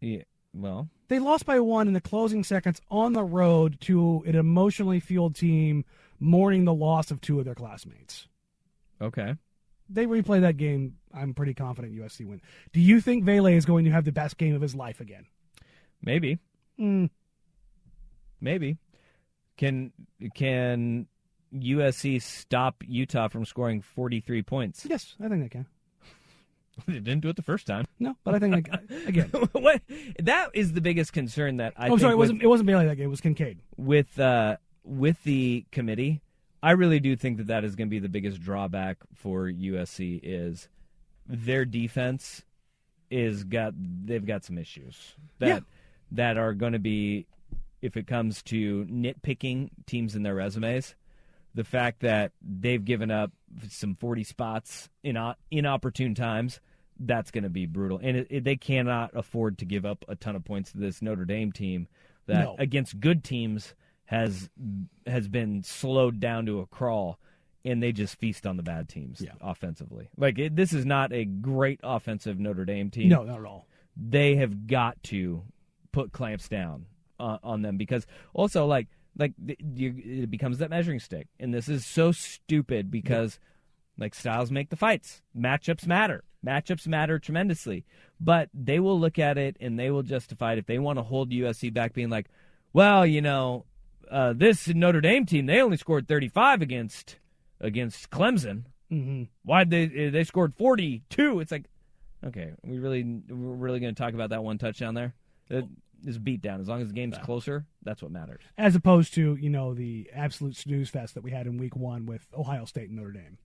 [0.00, 0.22] Yeah.
[0.52, 5.00] Well, They lost by one in the closing seconds on the road to an emotionally
[5.00, 5.84] fueled team
[6.20, 8.28] mourning the loss of two of their classmates.
[9.00, 9.34] okay.
[9.90, 10.96] They replay that game.
[11.12, 12.40] I'm pretty confident USC win.
[12.72, 15.26] Do you think Vele is going to have the best game of his life again?
[16.02, 16.38] Maybe.
[16.80, 17.10] Mm.
[18.40, 18.78] Maybe.
[19.58, 19.92] Can
[20.34, 21.06] can
[21.54, 24.86] USC stop Utah from scoring 43 points?
[24.88, 25.66] Yes, I think they can.
[26.86, 27.86] They didn't do it the first time.
[27.98, 29.28] No, but I think like, again.
[29.52, 29.80] what
[30.18, 32.66] that is the biggest concern that I oh, think sorry, it with- wasn't it wasn't
[32.66, 33.06] Bailey that game.
[33.06, 33.58] It was Kincaid.
[33.76, 36.20] with uh, with the committee,
[36.62, 40.20] I really do think that that is going to be the biggest drawback for USC
[40.22, 40.68] is
[41.26, 42.42] their defense
[43.10, 45.60] is got they've got some issues that Yeah.
[46.12, 47.26] that are going to be
[47.82, 50.94] if it comes to nitpicking teams in their resumes.
[51.54, 53.30] The fact that they've given up
[53.68, 55.16] some 40 spots in
[55.50, 56.60] inopportune times,
[56.98, 58.00] that's going to be brutal.
[58.02, 61.00] And it, it, they cannot afford to give up a ton of points to this
[61.02, 61.86] Notre Dame team
[62.26, 62.56] that No.
[62.58, 63.74] against good teams
[64.06, 64.50] has
[65.06, 67.18] has been slowed down to a crawl
[67.64, 70.08] and they just feast on the bad teams offensively.
[70.16, 73.08] Like it, this is not a great offensive Notre Dame team.
[73.08, 73.66] No, not at all.
[73.96, 75.42] They have got to
[75.92, 76.86] put clamps down
[77.18, 81.68] uh, on them because also like like you, it becomes that measuring stick, and this
[81.68, 83.38] is so stupid because
[83.98, 87.84] like styles make the fights, matchups matter, matchups matter tremendously,
[88.20, 91.02] but they will look at it and they will justify it if they want to
[91.02, 92.26] hold USC back, being like,
[92.72, 93.64] well, you know,
[94.10, 97.16] uh, this Notre Dame team they only scored thirty five against
[97.60, 98.64] against Clemson.
[98.92, 99.24] Mm-hmm.
[99.44, 101.40] Why'd they they scored forty two?
[101.40, 101.66] It's like,
[102.24, 105.14] okay, we really we're really going to talk about that one touchdown there.
[105.48, 105.66] It
[106.04, 106.60] is beat down.
[106.60, 108.42] As long as the game's closer, that's what matters.
[108.58, 112.06] As opposed to you know the absolute snooze fest that we had in Week One
[112.06, 113.38] with Ohio State and Notre Dame.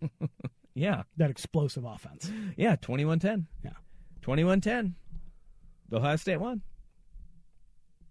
[0.72, 2.30] Yeah, That explosive offense.
[2.56, 3.46] yeah, 21-10.
[3.64, 3.70] Yeah.
[4.22, 4.94] 21-10.
[5.92, 6.62] Ohio State won.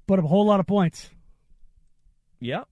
[0.07, 1.09] Put up a whole lot of points.
[2.41, 2.65] Yeah,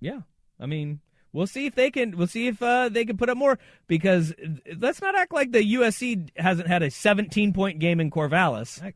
[0.00, 0.20] yeah.
[0.60, 1.00] I mean,
[1.32, 2.16] we'll see if they can.
[2.16, 4.34] We'll see if uh, they can put up more because
[4.78, 8.92] let's not act like the USC hasn't had a 17 point game in Corvallis.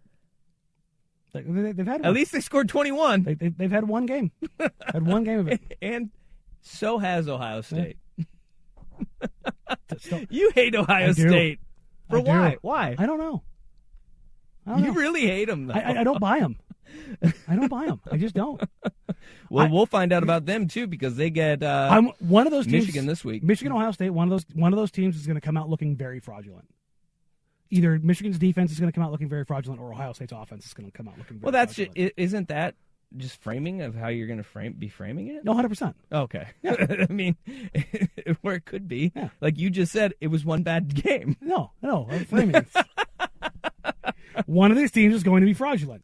[1.44, 3.22] They- they- They've had At least they scored 21.
[3.22, 4.30] They, they, they've had one game.
[4.92, 5.60] had one game of it.
[5.82, 6.10] and
[6.62, 7.96] so has Ohio State.
[10.30, 11.60] You hate Ohio State.
[12.10, 12.56] For why?
[12.62, 12.94] Why?
[12.98, 13.42] I don't know.
[14.66, 14.92] I don't You know.
[14.94, 15.74] really hate them, though.
[15.74, 16.56] I, I, I don't buy them.
[17.48, 18.00] I don't buy them.
[18.10, 18.60] I just don't.
[19.50, 22.52] well, I- we'll find out about them too because they get uh, I'm one of
[22.52, 22.86] those teams.
[22.86, 23.42] Michigan this week.
[23.42, 24.10] Michigan, Ohio State.
[24.10, 24.44] One of those.
[24.54, 26.68] One of those teams is going to come out looking very fraudulent.
[27.70, 30.66] Either Michigan's defense is going to come out looking very fraudulent, or Ohio State's offense
[30.66, 31.38] is going to come out looking.
[31.38, 32.12] Very Well, that's fraudulent.
[32.16, 32.74] i- isn't that
[33.16, 35.44] just framing of how you're going to frame be framing it?
[35.44, 35.94] no, hundred percent.
[36.12, 36.46] Okay.
[36.68, 37.36] I mean,
[38.42, 41.36] where it could be, like you just said, it was one bad game.
[41.42, 42.56] No, no, I'm framing.
[42.56, 42.66] it.
[44.46, 46.02] one of these teams is going to be fraudulent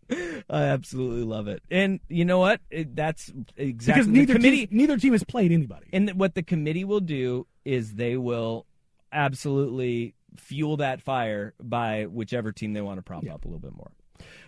[0.49, 2.61] I absolutely love it, and you know what?
[2.71, 4.67] It, that's exactly because the neither committee.
[4.67, 5.87] team, neither team has played anybody.
[5.93, 8.67] And what the committee will do is they will
[9.13, 13.75] absolutely fuel that fire by whichever team they want to prop up a little bit
[13.75, 13.91] more.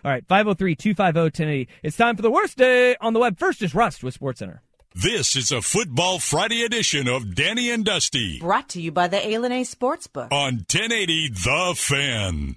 [0.03, 1.67] All right, 503 250 1080.
[1.83, 3.37] It's time for the worst day on the web.
[3.37, 4.59] First is Rust with SportsCenter.
[4.93, 9.17] This is a Football Friday edition of Danny and Dusty Brought to you by the
[9.17, 9.33] A
[9.65, 10.31] Sportsbook.
[10.31, 12.55] on 1080 The Fan.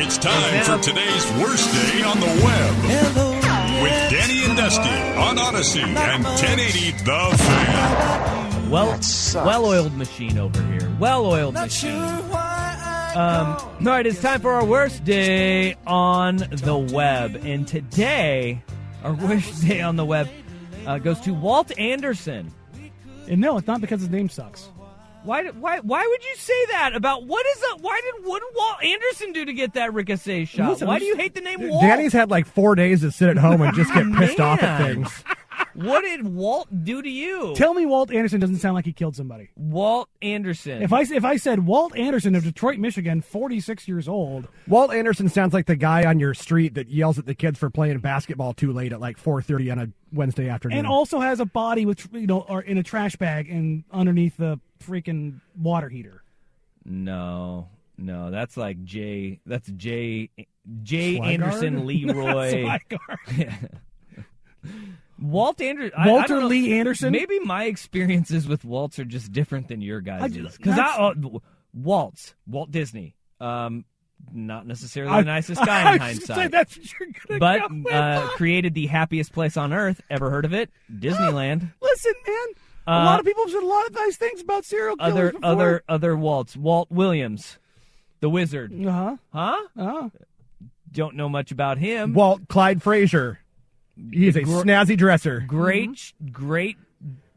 [0.00, 3.27] It's time for today's worst day on the web
[3.82, 4.88] with Danny and Dusty
[5.18, 8.70] on Audacy and 1080 The Fan.
[8.70, 9.00] Well,
[9.44, 10.90] well-oiled machine over here.
[10.98, 11.92] Well-oiled machine.
[11.92, 18.62] Um, all right, it's time for our worst day on the web, and today,
[19.02, 20.28] our worst day on the web
[20.86, 22.52] uh, goes to Walt Anderson.
[23.28, 24.68] And no, it's not because his name sucks.
[25.28, 25.44] Why?
[25.48, 25.80] Why?
[25.80, 29.32] Why would you say that about what is a, Why did what did Walt Anderson
[29.34, 30.70] do to get that ricochet shot?
[30.70, 31.82] Listen, why do you hate the name Walt?
[31.82, 34.80] Danny's had like four days to sit at home and just get pissed off at
[34.80, 35.22] things.
[35.74, 37.54] What did Walt do to you?
[37.54, 39.50] Tell me Walt Anderson doesn't sound like he killed somebody.
[39.56, 40.82] Walt Anderson.
[40.82, 45.28] If I if I said Walt Anderson of Detroit, Michigan, 46 years old, Walt Anderson
[45.28, 48.54] sounds like the guy on your street that yells at the kids for playing basketball
[48.54, 50.78] too late at like 4:30 on a Wednesday afternoon.
[50.78, 54.36] and also has a body with you know or in a trash bag and underneath
[54.36, 56.22] the freaking water heater.
[56.84, 59.40] No, no, that's like Jay.
[59.46, 60.30] That's Jay.
[60.82, 61.26] Jay Swigard?
[61.26, 62.78] Anderson, Leroy.
[65.20, 65.98] Walt Anderson.
[66.04, 67.12] Walter Lee Anderson?
[67.12, 71.14] Maybe my experiences with Waltz are just different than your guys' because I, uh,
[71.74, 73.14] Waltz, Walt Disney.
[73.40, 73.84] Um,
[74.32, 76.50] not necessarily I- the nicest guy in I hindsight.
[76.50, 77.38] that's what you're gonna
[77.84, 80.00] but uh, created the happiest place on earth.
[80.10, 80.70] Ever heard of it?
[80.92, 81.72] Disneyland.
[81.82, 82.46] Listen, man,
[82.86, 85.12] a Uh, lot of people have said a lot of nice things about serial killers
[85.12, 85.44] other before.
[85.50, 86.56] other other Waltz.
[86.56, 87.58] Walt Williams,
[88.20, 88.72] the wizard.
[88.86, 89.16] Uh-huh.
[89.32, 89.56] Huh?
[89.76, 90.08] Uh-huh.
[90.90, 92.14] Don't know much about him.
[92.14, 93.38] Walt Clyde Frazier.
[94.12, 95.40] He's a Gr- snazzy dresser.
[95.46, 96.28] great, Mm-hmm.
[96.32, 96.76] great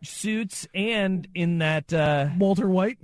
[0.03, 2.97] suits, and in that, uh, Walter White.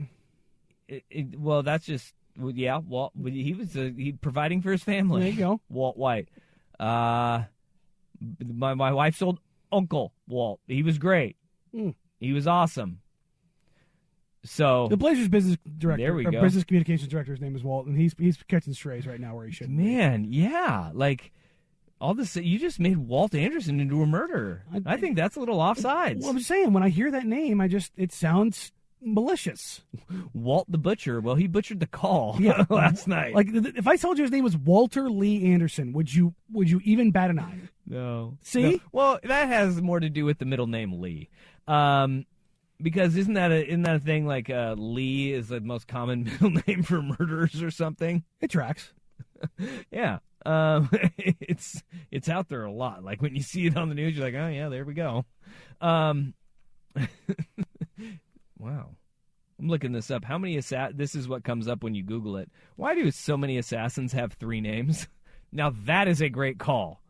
[0.87, 2.77] it, it- well, that's just well, yeah.
[2.77, 5.21] Walt, he was uh, he providing for his family.
[5.23, 5.61] There you go.
[5.69, 6.29] Walt White.
[6.79, 7.43] Uh,
[8.45, 9.39] my my wife's old
[9.71, 10.59] uncle Walt.
[10.67, 11.35] He was great.
[11.75, 11.95] Mm.
[12.19, 12.99] He was awesome.
[14.43, 16.41] So The Blazers business director, There we go.
[16.41, 19.45] business communications director, his name is Walt, and he's he's catching strays right now where
[19.45, 19.69] he should.
[19.69, 21.31] man, yeah, like
[21.99, 22.35] all this.
[22.35, 24.63] You just made Walt Anderson into a murderer.
[24.85, 26.21] I, think that's a little offsides.
[26.21, 29.81] Well, I'm saying when I hear that name, I just it sounds malicious.
[30.33, 31.19] Walt the butcher.
[31.19, 32.37] Well, he butchered the call.
[32.39, 33.33] Yeah, last night.
[33.33, 36.81] Like if I told you his name was Walter Lee Anderson, would you would you
[36.83, 37.59] even bat an eye?
[37.85, 38.37] No.
[38.43, 38.73] See?
[38.73, 38.79] No.
[38.91, 41.29] Well, that has more to do with the middle name Lee.
[41.67, 42.25] Um,
[42.81, 46.23] because isn't that a isn't that a thing like uh, Lee is the most common
[46.41, 48.23] middle name for murderers or something?
[48.41, 48.93] It tracks.
[49.91, 50.19] Yeah.
[50.47, 53.03] Um, it's it's out there a lot.
[53.03, 55.25] Like when you see it on the news, you're like, oh yeah, there we go.
[55.81, 56.33] Um,
[58.57, 58.89] wow.
[59.59, 60.23] I'm looking this up.
[60.23, 62.49] How many assa- This is what comes up when you Google it.
[62.75, 65.07] Why do so many assassins have three names?
[65.49, 67.01] Now that is a great call.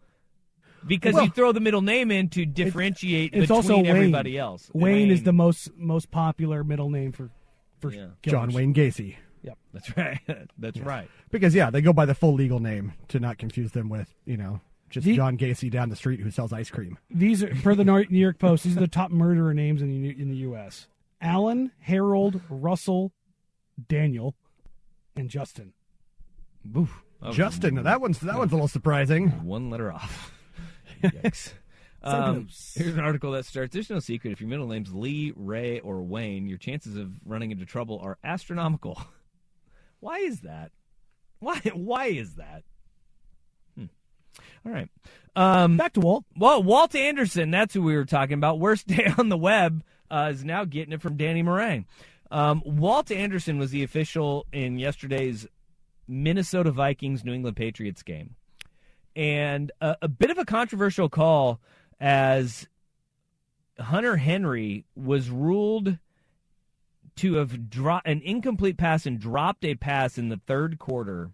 [0.86, 3.88] Because Well, you throw the middle name in to differentiate It's between also Wayne.
[3.88, 4.70] everybody else.
[4.76, 7.32] Wayne, is the most most popular middle name for
[7.80, 8.10] for Yeah.
[8.22, 8.54] John.
[8.54, 9.16] Wayne Gacy.
[9.44, 9.58] Yep.
[9.74, 10.20] That's right.
[10.58, 11.10] That's right.
[11.32, 14.38] Because yeah, they go by the full legal name to not confuse them with you
[14.38, 16.98] know just The- John Gacy down the street who sells ice cream.
[17.10, 18.64] These are for the New York Post.
[18.64, 20.88] These are the top murderer names in the in the U.S.
[21.22, 23.12] Alan, Harold, Russell,
[23.88, 24.36] Daniel,
[25.16, 25.74] and Justin.
[26.76, 27.04] Oof.
[27.22, 29.30] That Justin, that one's that one's a little surprising.
[29.44, 30.34] One letter off.
[31.04, 31.54] Yikes.
[32.04, 34.32] Um, here's an article that starts There's no secret.
[34.32, 38.18] If your middle name's Lee, Ray, or Wayne, your chances of running into trouble are
[38.24, 39.02] astronomical.
[40.00, 40.72] Why is that?
[41.40, 42.64] Why Why is that?
[43.76, 43.86] Hmm.
[44.66, 44.90] All right.
[45.36, 46.26] Um, Back to Walt.
[46.36, 48.60] well, Walt Anderson, that's who we were talking about.
[48.60, 51.86] Worst day on the web uh, is now getting it from Danny Marang.
[52.32, 55.48] Um, Walt Anderson was the official in yesterday's
[56.08, 58.36] Minnesota Vikings New England Patriots game.
[59.16, 61.60] And a, a bit of a controversial call
[62.00, 62.68] as
[63.80, 65.98] Hunter Henry was ruled
[67.18, 71.32] to have dropped an incomplete pass and dropped a pass in the third quarter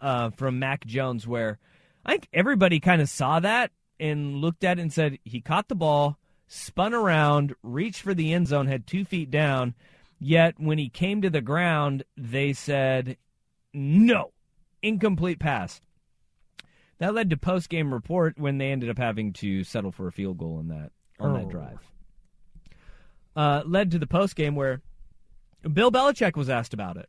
[0.00, 1.58] uh, from Mac Jones, where
[2.04, 5.68] I think everybody kind of saw that and looked at it and said he caught
[5.68, 9.74] the ball, spun around, reached for the end zone, had two feet down.
[10.18, 13.16] Yet when he came to the ground, they said
[13.72, 14.32] no,
[14.82, 15.80] incomplete pass.
[16.98, 20.12] That led to post game report when they ended up having to settle for a
[20.12, 21.50] field goal in that on that Oh.
[21.50, 21.78] drive.
[23.36, 24.82] Uh, led to the post game where
[25.62, 27.08] Bill Belichick was asked about it.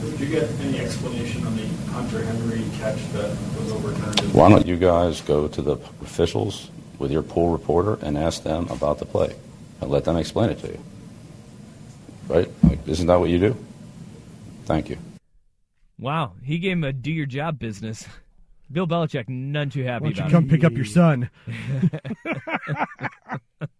[0.00, 4.32] Did you get any explanation on the Hunter Henry catch that was overturned?
[4.32, 8.68] Why don't you guys go to the officials with your pool reporter and ask them
[8.68, 9.34] about the play
[9.80, 10.78] and let them explain it to you?
[12.28, 12.48] Right?
[12.62, 13.56] Like, isn't that what you do?
[14.64, 14.98] Thank you.
[15.98, 18.06] Wow, he gave him a do your job business.
[18.70, 20.50] Bill Belichick, none too happy Why don't you about come it.
[20.50, 21.30] pick up your son?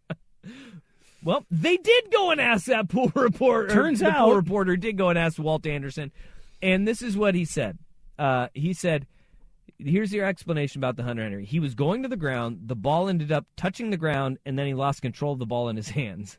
[1.23, 3.69] Well, they did go and ask that pool reporter.
[3.73, 6.13] Turns the out- pool reporter did go and ask Walt Anderson,
[6.63, 7.79] and this is what he said.
[8.19, 9.07] Uh, he said,
[9.79, 11.45] "Here's your explanation about the Hunter Henry.
[11.45, 12.63] He was going to the ground.
[12.67, 15.69] The ball ended up touching the ground, and then he lost control of the ball
[15.69, 16.39] in his hands.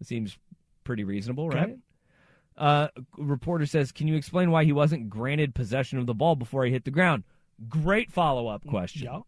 [0.00, 0.38] It seems
[0.84, 1.58] pretty reasonable, Okay.
[1.58, 1.76] right?"
[2.56, 6.64] Uh, reporter says, "Can you explain why he wasn't granted possession of the ball before
[6.64, 7.24] he hit the ground?"
[7.68, 9.20] Great follow up question Yeah.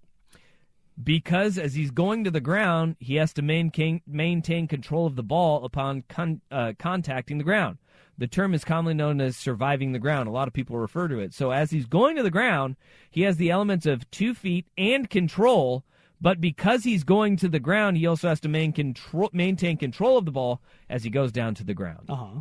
[1.02, 5.22] Because as he's going to the ground, he has to maintain maintain control of the
[5.22, 7.78] ball upon con, uh, contacting the ground.
[8.18, 10.28] The term is commonly known as surviving the ground.
[10.28, 11.32] A lot of people refer to it.
[11.32, 12.76] So as he's going to the ground,
[13.10, 15.84] he has the elements of two feet and control.
[16.20, 20.18] But because he's going to the ground, he also has to main control, maintain control
[20.18, 20.60] of the ball
[20.90, 22.10] as he goes down to the ground.
[22.10, 22.40] Uh huh.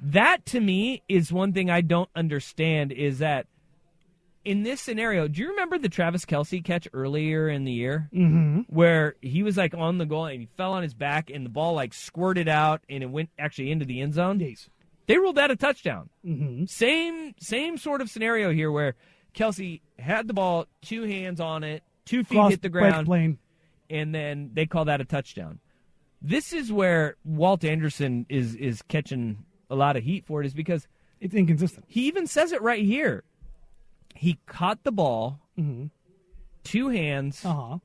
[0.00, 3.46] That to me is one thing I don't understand is that
[4.44, 8.08] in this scenario, do you remember the Travis Kelce catch earlier in the year?
[8.14, 8.60] Mm-hmm.
[8.68, 11.50] Where he was like on the goal and he fell on his back and the
[11.50, 14.40] ball like squirted out and it went actually into the end zone?
[14.40, 14.68] Yes.
[15.06, 16.08] They ruled that a touchdown.
[16.24, 16.64] Mm-hmm.
[16.66, 18.94] Same same sort of scenario here where
[19.34, 23.38] Kelce had the ball, two hands on it, two feet Cross hit the ground, plane.
[23.90, 25.58] and then they call that a touchdown.
[26.22, 30.54] This is where Walt Anderson is is catching a lot of heat for it is
[30.54, 30.86] because
[31.20, 31.84] It's inconsistent.
[31.88, 33.24] he even says it right here.
[34.14, 35.86] He caught the ball, Mm-hmm.
[36.64, 37.78] two hands, Uh huh.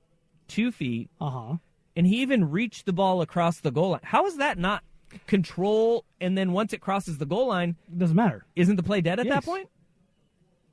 [0.47, 1.55] two feet, Uh huh.
[1.95, 4.01] and he even reached the ball across the goal line.
[4.03, 4.83] How is that not
[5.27, 6.05] control?
[6.21, 9.19] And then once it crosses the goal line, It doesn't matter isn't the play dead
[9.19, 9.33] at Yes.
[9.35, 9.69] that point?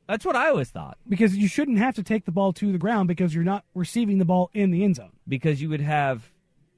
[0.09, 0.99] That's what I always thought.
[1.09, 4.19] because you shouldn't have to take the ball to the ground because you're not receiving
[4.19, 5.11] the ball in the end zone.
[5.27, 6.31] Because you would have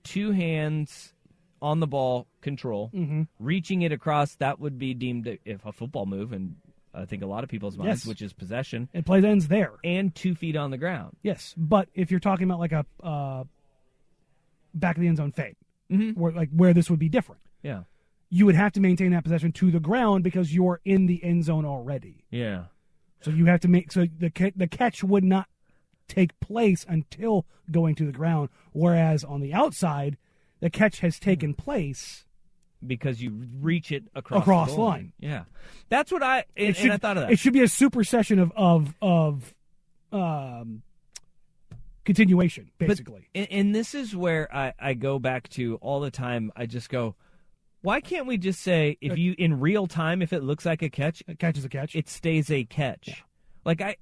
[0.02, 1.12] two hands
[1.60, 3.22] on the ball, control, Mm-hmm.
[3.38, 4.34] reaching it across.
[4.36, 6.56] That would be deemed a, if a football move, and
[6.94, 8.06] I think a lot of people's minds, Yes.
[8.06, 9.72] which is possession, And play ends there.
[9.84, 11.16] and two feet on the ground.
[11.22, 13.44] Yes, but if you're talking about like a uh,
[14.74, 15.56] back of the end zone fade,
[15.90, 16.20] Mm-hmm.
[16.20, 17.84] where like where this would be different, Yeah,
[18.28, 21.44] you would have to maintain that possession to the ground because you're in the end
[21.44, 22.24] zone already.
[22.30, 22.64] yeah.
[23.22, 25.48] So you have to make so the the catch would not
[26.08, 28.48] take place until going to the ground.
[28.72, 30.16] Whereas on the outside,
[30.60, 32.24] the catch has taken place.
[32.86, 35.12] Because you reach it across, Across line.
[35.18, 35.44] Yeah,
[35.88, 37.32] that's what I and, It should, and I thought of that.
[37.32, 39.54] It should be a supersession of of of
[40.12, 40.82] um,
[42.04, 43.28] continuation, But- basically.
[43.34, 46.50] and, and this is where I, I go back to all the time.
[46.56, 47.14] I just go,
[47.82, 50.88] why can't we just say if you in real time, if it looks like a
[50.90, 51.94] catch, a catch is a catch.
[51.94, 53.22] it stays a catch.
[53.64, 53.96] Like I,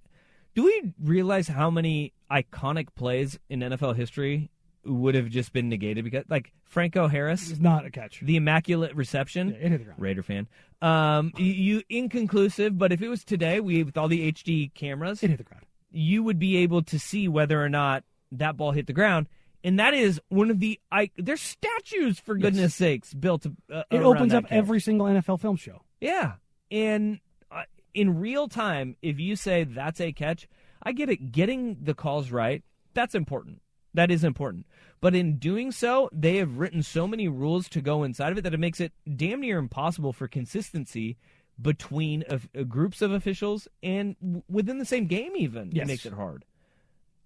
[0.55, 4.51] do we realize how many iconic plays in NFL history
[4.87, 8.21] would have just been negated because, like Franco Harris, It's not a catch.
[8.21, 9.49] the immaculate reception.
[9.51, 10.01] Yeah, it hit the ground.
[10.01, 10.49] Raider fan.
[10.83, 15.31] Um, you, inconclusive, but if it was today, we with all the HD cameras, It
[15.31, 15.65] hit the ground.
[15.91, 19.27] you would be able to see whether or not that ball hit the ground.
[19.65, 23.47] And that is one of the I there's statues for goodness sakes built.
[23.73, 24.53] Uh, It opens up catch.
[24.53, 25.83] every single NFL film show.
[26.01, 26.35] yeah,
[26.71, 27.19] and
[27.51, 27.63] uh,
[27.95, 30.47] in real time, if you say that's a catch,
[30.83, 31.33] I get it.
[31.33, 32.63] Getting the calls right,
[32.95, 33.61] that's important.
[33.97, 34.67] That is important.
[35.01, 38.43] But in doing so, they have written so many rules to go inside of it
[38.43, 41.17] that it makes it damn near impossible for consistency
[41.61, 45.33] between of, uh, groups of officials and w- within the same game.
[45.37, 45.85] Even Yes.
[45.85, 46.45] it makes it hard.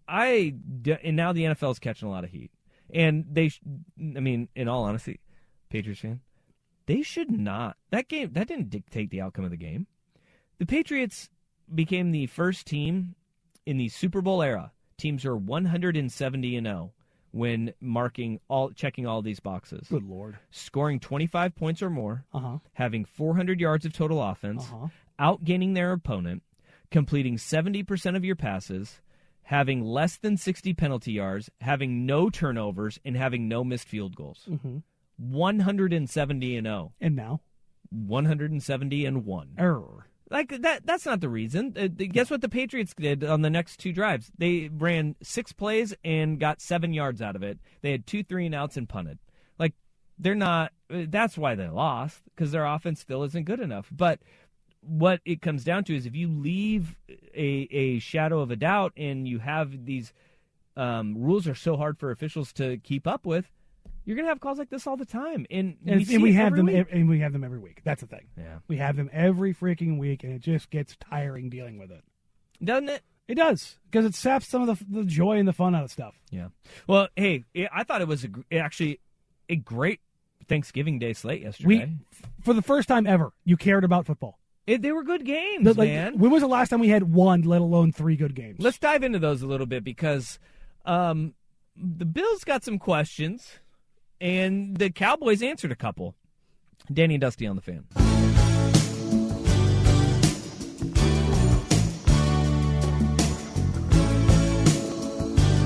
[0.08, 2.50] I d- and now the NFL is catching a lot of heat,
[2.92, 3.48] and they.
[3.48, 3.60] Sh-
[3.98, 5.20] I mean, in all honesty,
[5.68, 6.20] Patriots fan,
[6.86, 7.76] they should not.
[7.90, 9.86] That game that didn't dictate the outcome of the game.
[10.58, 11.28] The Patriots
[11.72, 13.14] became the first team
[13.66, 14.72] in the Super Bowl era.
[15.00, 16.92] Teams are 170 and 0
[17.32, 19.86] when marking all checking all these boxes.
[19.88, 20.36] Good lord.
[20.50, 22.58] Scoring 25 points or more, Uh huh.
[22.74, 24.88] having 400 yards of total offense, Uh-huh.
[25.20, 26.42] outgaining their opponent,
[26.90, 29.00] completing 70% of your passes,
[29.44, 34.46] having less than 60 penalty yards, having no turnovers, and having no missed field goals.
[34.50, 34.78] Mm-hmm.
[35.18, 36.92] 170 and 0.
[37.00, 37.40] And now,
[37.90, 39.54] 170 and 1.
[39.58, 40.06] error.
[40.30, 41.74] Like that that's not the reason.
[41.76, 44.30] Uh, guess what the Patriots did on the next two drives?
[44.38, 47.58] They ran 6 plays and got 7 yards out of it.
[47.82, 49.18] They had 2 3 and outs and punted.
[49.58, 49.74] Like
[50.18, 53.88] they're not uh, that's why they lost cuz their offense still isn't good enough.
[53.90, 54.20] But
[54.82, 56.96] what it comes down to is if you leave
[57.34, 60.12] a a shadow of a doubt and you have these
[60.76, 63.50] um, rules are so hard for officials to keep up with,
[64.04, 65.46] you're going to have calls like this all the time.
[65.50, 66.86] And, And, we, and we have them, week.
[66.90, 67.80] and we have them every week.
[67.84, 68.28] That's the thing.
[68.36, 68.58] Yeah.
[68.68, 72.02] We have them every freaking week, and it just gets tiring dealing with it.
[72.62, 73.02] Doesn't it?
[73.28, 75.90] It does because it saps some of the, the joy and the fun out of
[75.92, 76.14] stuff.
[76.30, 76.48] Yeah.
[76.88, 78.98] Well, hey, I thought it was a, actually
[79.48, 80.00] a great
[80.48, 81.68] Thanksgiving Day slate yesterday.
[81.68, 84.40] We, for the first time ever, you cared about football.
[84.66, 86.18] It, they were good games, But, like, man.
[86.18, 88.56] when was the last time we had one, let alone three good games?
[88.58, 90.38] Let's dive into those a little bit because
[90.84, 91.34] um,
[91.76, 93.58] the Bills got some questions,
[94.20, 96.14] and the Cowboys answered a couple.
[96.92, 97.84] Danny and Dusty on the fan.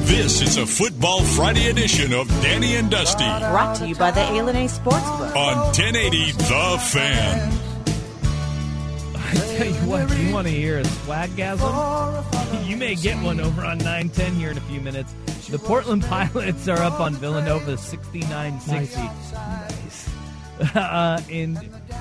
[0.07, 4.21] This is a Football Friday edition of Danny and Dusty Brought to you by the
[4.21, 5.35] ilani Sportsbook.
[5.35, 7.53] on 1080 The Fan.
[9.17, 12.25] I tell you what, you want to hear a swaggasm?
[12.65, 15.13] You may get one over on 910 here in a few minutes.
[15.51, 19.01] The Portland Pilots are up on Villanova 69 60.
[19.01, 20.11] Nice.
[20.75, 21.59] Uh, and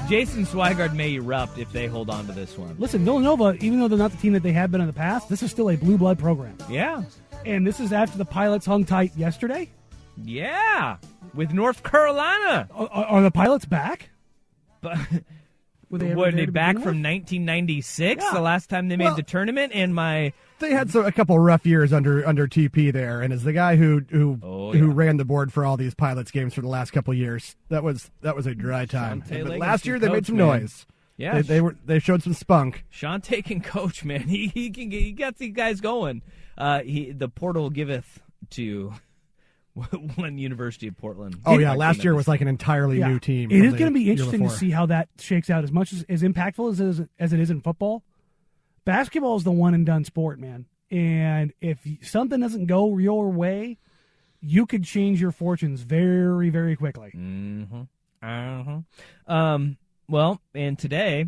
[0.07, 2.75] Jason Swigard may erupt if they hold on to this one.
[2.79, 5.27] Listen, Villanova, even though they're not the team that they have been in the past,
[5.29, 6.55] this is still a blue blood program.
[6.69, 7.03] Yeah.
[7.45, 9.69] And this is after the Pilots hung tight yesterday.
[10.23, 10.97] Yeah.
[11.33, 12.69] With North Carolina.
[12.73, 14.09] Are, are the Pilots back?
[14.81, 14.97] But
[15.89, 18.29] Were they were they back from 1996, Yeah.
[18.33, 19.71] the last time they made Well- the tournament?
[19.75, 20.31] And my
[20.63, 23.75] They had some, a couple rough years under under TP there, and as the guy
[23.75, 26.91] who who Oh, who ran the board for all these pilots games for the last
[26.91, 29.21] couple years, that was that was a dry time.
[29.23, 30.47] Shantay But last year they coach, made some man.
[30.47, 30.85] noise.
[31.17, 31.33] Yeah.
[31.35, 32.85] they, they were they showed some spunk.
[32.91, 34.21] Shantay can coach, man.
[34.27, 36.21] He he can get, he got these guys going.
[36.57, 38.93] Uh, he the portal giveth to
[40.15, 41.35] one University of Portland.
[41.45, 43.07] Oh yeah, last year was like an entirely Yeah.
[43.09, 43.51] new team.
[43.51, 45.63] It from is the going to be interesting to see how that shakes out.
[45.63, 48.03] As much as, as impactful as it, is, as it is in football,
[48.85, 50.65] basketball is the one and done sport, man.
[50.91, 53.79] And if something doesn't go your way,
[54.41, 57.11] you could change your fortunes very, very quickly.
[57.15, 57.81] Mm-hmm.
[58.21, 59.33] Uh-huh.
[59.33, 59.77] Um.
[60.09, 61.27] Well, and today,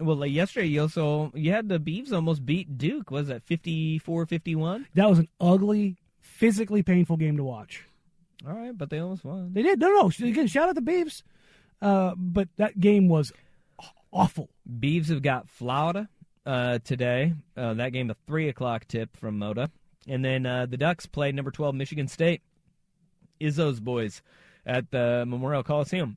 [0.00, 3.10] well, like yesterday, you also you had the Beavs almost beat Duke.
[3.10, 4.86] Was that 54-51?
[4.94, 7.84] That was an ugly, physically painful game to watch.
[8.46, 9.52] All right, but they almost won.
[9.52, 9.80] They did.
[9.80, 10.26] No, no.
[10.26, 11.22] Again, shout out the Beavs.
[11.80, 13.32] Uh, but that game was
[14.12, 14.50] awful.
[14.68, 16.08] Beavs have got Florida
[16.46, 17.34] uh, today.
[17.56, 19.70] Uh, that game, a three o'clock tip from Moda,
[20.08, 22.40] and then uh, the Ducks played number twelve Michigan State.
[23.40, 24.22] Izzo's boys
[24.64, 26.16] at the Memorial Coliseum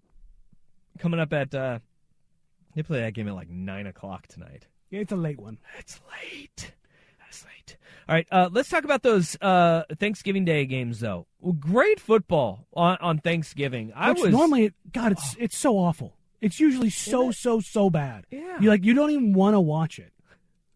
[0.99, 1.53] coming up at.
[1.53, 1.79] Uh,
[2.75, 4.67] they play that game at like nine o'clock tonight.
[4.89, 5.57] Yeah, it's a late one.
[5.79, 6.73] It's late.
[7.19, 7.77] That's late.
[8.07, 11.27] All right, uh, let's talk about those uh, Thanksgiving Day games, though.
[11.41, 13.91] Well, great football on, on Thanksgiving.
[13.95, 16.15] I Which was normally, God, it's it's so awful.
[16.41, 18.25] It's usually so so so bad.
[18.31, 18.59] Yeah.
[18.59, 20.13] You like you don't even want to watch it.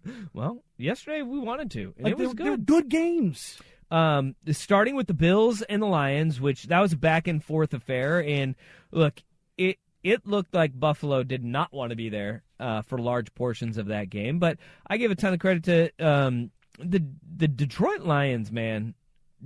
[0.33, 0.63] well.
[0.77, 2.65] Yesterday we wanted to, and Like it was they're, they're good.
[2.65, 3.59] good games.
[3.91, 7.73] Um, starting with the Bills and the Lions, which that was a back and forth
[7.73, 8.23] affair.
[8.23, 8.55] And
[8.91, 9.21] look,
[9.57, 13.77] it it looked like Buffalo did not want to be there uh, for large portions
[13.77, 14.39] of that game.
[14.39, 15.63] But I give a ton of credit
[15.99, 16.49] to um,
[16.79, 17.05] the
[17.37, 18.51] the Detroit Lions.
[18.51, 18.95] Man,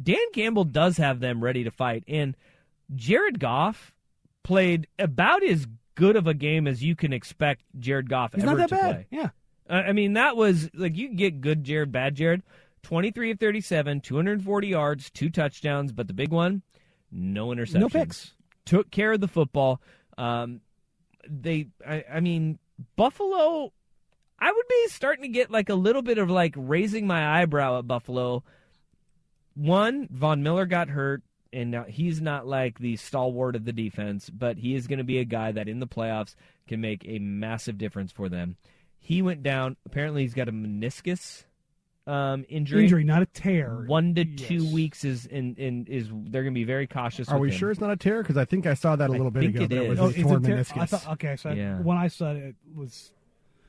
[0.01, 2.35] Dan Campbell does have them ready to fight, and
[2.95, 3.93] Jared Goff
[4.43, 8.51] played about as good of a game as you can expect Jared Goff He's ever
[8.55, 8.95] not that to bad.
[8.95, 9.07] play.
[9.09, 9.29] Yeah.
[9.69, 12.43] Uh, I mean, that was like you get good Jared, bad Jared.
[12.83, 16.61] 23 of 37, 240 yards, two touchdowns, but the big one,
[17.11, 17.79] no interceptions.
[17.79, 18.33] No picks.
[18.65, 19.81] Took care of the football.
[20.17, 20.61] Um,
[21.27, 22.59] they, I, I mean,
[22.95, 23.73] Buffalo,
[24.39, 27.79] I would be starting to get like a little bit of like raising my eyebrow
[27.79, 28.43] at Buffalo.
[29.55, 34.29] One, Von Miller got hurt, and now he's not like the stalwart of the defense,
[34.29, 36.35] but he is going to be a guy that in the playoffs
[36.67, 38.55] can make a massive difference for them.
[39.07, 39.77] He went down.
[39.85, 41.45] Apparently, he's got a meniscus
[42.05, 42.83] um, injury.
[42.83, 43.85] Injury, not a tear.
[43.87, 47.29] One to two weeks is in, in is they're going to be very cautious.
[47.29, 47.57] Are we him.
[47.57, 48.21] sure it's not a tear?
[48.21, 49.63] Because I think I saw that a little bit think ago.
[49.63, 49.89] it is.
[49.91, 50.89] was Oh, a it torn tear- I meniscus.
[50.89, 51.79] thought, okay, so Yeah.
[51.79, 53.13] when I saw it, it was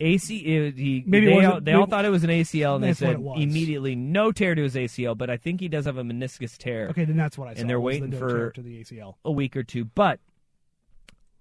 [0.01, 2.95] AC, uh, he, Maybe they, all, they all thought it was an ACL, and they
[2.95, 5.17] said immediately no tear to his ACL.
[5.17, 6.89] But I think he does have a meniscus tear.
[6.89, 7.05] okay.
[7.05, 7.61] Then that's what I saw.
[7.61, 9.15] and they're was the waiting no for to the ACL.
[9.25, 9.85] a week or two.
[9.85, 10.19] But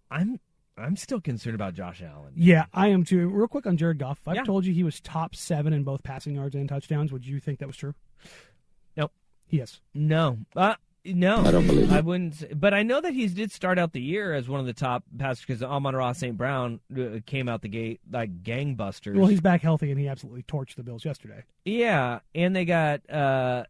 [0.09, 0.39] I'm
[0.77, 2.33] I'm still concerned about Josh Allen.
[2.35, 3.29] Yeah, I am too.
[3.29, 4.19] Real quick on Jared Goff.
[4.27, 4.43] I've Yeah.
[4.43, 7.11] told you he was top seven in both passing yards and touchdowns.
[7.11, 7.95] Would you think that was true?
[8.95, 9.11] Nope.
[9.49, 9.79] Yes.
[9.93, 10.75] No, uh,
[11.05, 12.05] no, I don't believe I it.
[12.05, 12.35] wouldn't.
[12.35, 14.73] Say, but I know that he did start out the year as one of the
[14.73, 16.35] top passers because Amon-Ra St.
[16.35, 19.15] Brown uh, came out the gate like gangbusters.
[19.15, 21.43] Well, he's back healthy, and he absolutely torched the Bills yesterday.
[21.65, 23.67] yeah, and they got uh, he-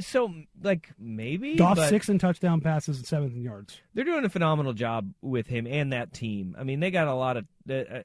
[0.00, 3.80] so like maybe Goff six and touchdown passes and seventh in yards.
[3.94, 6.56] They're doing a phenomenal job with him and that team.
[6.58, 7.46] I mean, they got a lot of.
[7.68, 8.02] Uh, uh,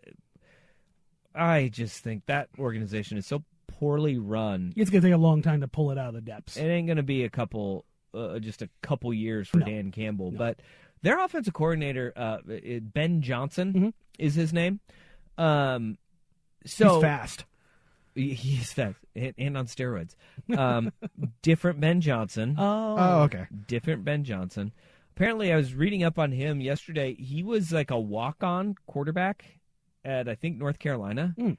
[1.36, 4.74] I just think that organization is so poorly run.
[4.76, 6.58] It's gonna take a long time to pull it out of the depths.
[6.58, 9.66] It ain't going to be a couple, uh, just a couple years for No.
[9.66, 10.30] Dan Campbell.
[10.32, 10.60] But
[11.02, 12.38] their offensive coordinator, uh,
[12.82, 13.90] Ben Johnson, Mm-hmm.
[14.20, 14.80] is his name.
[15.40, 15.98] Um,
[16.66, 17.46] so He's fast.
[18.16, 20.16] He- He's fast and, and on steroids.
[20.58, 20.92] Um,
[21.42, 22.56] different Ben Johnson.
[22.58, 22.96] Oh.
[22.98, 23.48] Oh, okay.
[23.68, 24.72] Different Ben Johnson.
[25.16, 27.14] Apparently, I was reading up on him yesterday.
[27.16, 29.46] He was like a walk-on quarterback
[30.04, 31.52] at I think North Carolina, Hmm.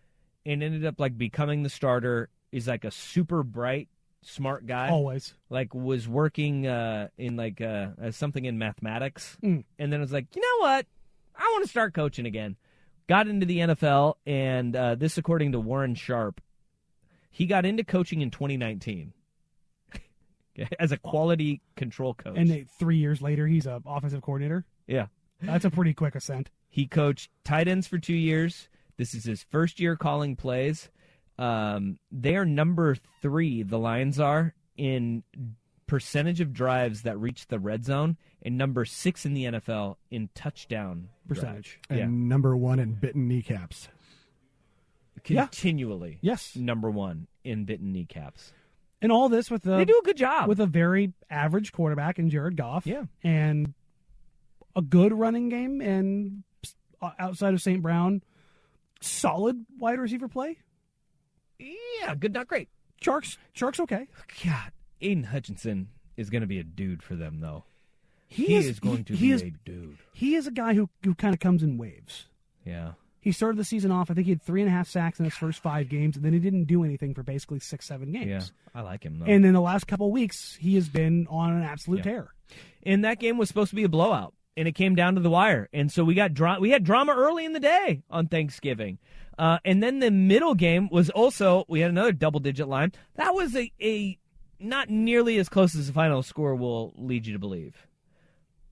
[0.45, 2.29] and ended up like becoming the starter.
[2.53, 3.89] Is like a super bright,
[4.23, 4.89] smart guy.
[4.89, 5.35] Always.
[5.51, 9.65] like was working uh, in like uh, as something in mathematics, Mm.
[9.79, 10.87] and then was like, you know what,
[11.37, 12.57] I want to start coaching again.
[13.07, 16.41] Got into the NFL, and uh, this according to Warren Sharp,
[17.31, 19.13] he got into coaching in 2019
[20.79, 22.35] as a quality control coach.
[22.37, 24.65] And they, three years later, he's a offensive coordinator.
[24.87, 25.07] yeah,
[25.43, 26.51] That's a pretty quick ascent.
[26.71, 28.69] he coached tight ends for two years.
[28.97, 30.89] This is his first year calling plays.
[31.39, 33.65] Um, they are number three.
[33.65, 35.25] The Lions are in
[35.87, 40.29] percentage of drives that reach the red zone, and number six in the NFL in
[40.35, 41.79] touchdown Percentage.
[41.89, 41.91] drives.
[41.91, 43.89] And Yeah, number one in bitten kneecaps.
[45.27, 45.43] Yeah.
[45.45, 46.19] continually.
[46.21, 46.55] Yes.
[46.57, 48.53] number one in bitten kneecaps.
[49.01, 50.49] And all this with the They do a good job.
[50.49, 52.87] with a very average quarterback in Jared Goff.
[52.87, 53.05] Yeah.
[53.23, 53.73] And
[54.77, 56.43] a good running game and
[57.19, 57.81] outside of St.
[57.83, 58.23] Brown,
[59.01, 60.59] solid wide receiver play.
[61.59, 62.69] yeah, good, not great.
[63.03, 64.09] Sharks, Sharks, okay.
[64.19, 64.73] Oh, God,
[65.05, 67.65] Aidan Hutchinson is going to be a dude for them, though.
[68.29, 69.99] He He, is- is, going to he be is- a dude.
[70.13, 72.27] He is a guy who who kind of comes in waves.
[72.65, 72.93] Yeah.
[73.21, 74.11] He started the season off.
[74.11, 76.25] I think he had three and a half sacks in his first five games, and
[76.25, 78.27] then he didn't do anything for basically six, seven games.
[78.29, 78.43] Yeah,
[78.75, 79.25] I like him though.
[79.27, 82.03] And in the last couple weeks, he has been on an absolute Yeah.
[82.03, 82.29] tear.
[82.83, 85.31] and that game was supposed to be a blowout, and it came down to the
[85.31, 85.69] wire.
[85.73, 88.99] And so we got dra- we had drama early in the day on Thanksgiving,
[89.39, 92.93] uh, and then the middle game was also we had another double digit line.
[93.15, 94.19] That was a, a
[94.65, 97.87] not nearly as close as the final score will lead you to believe.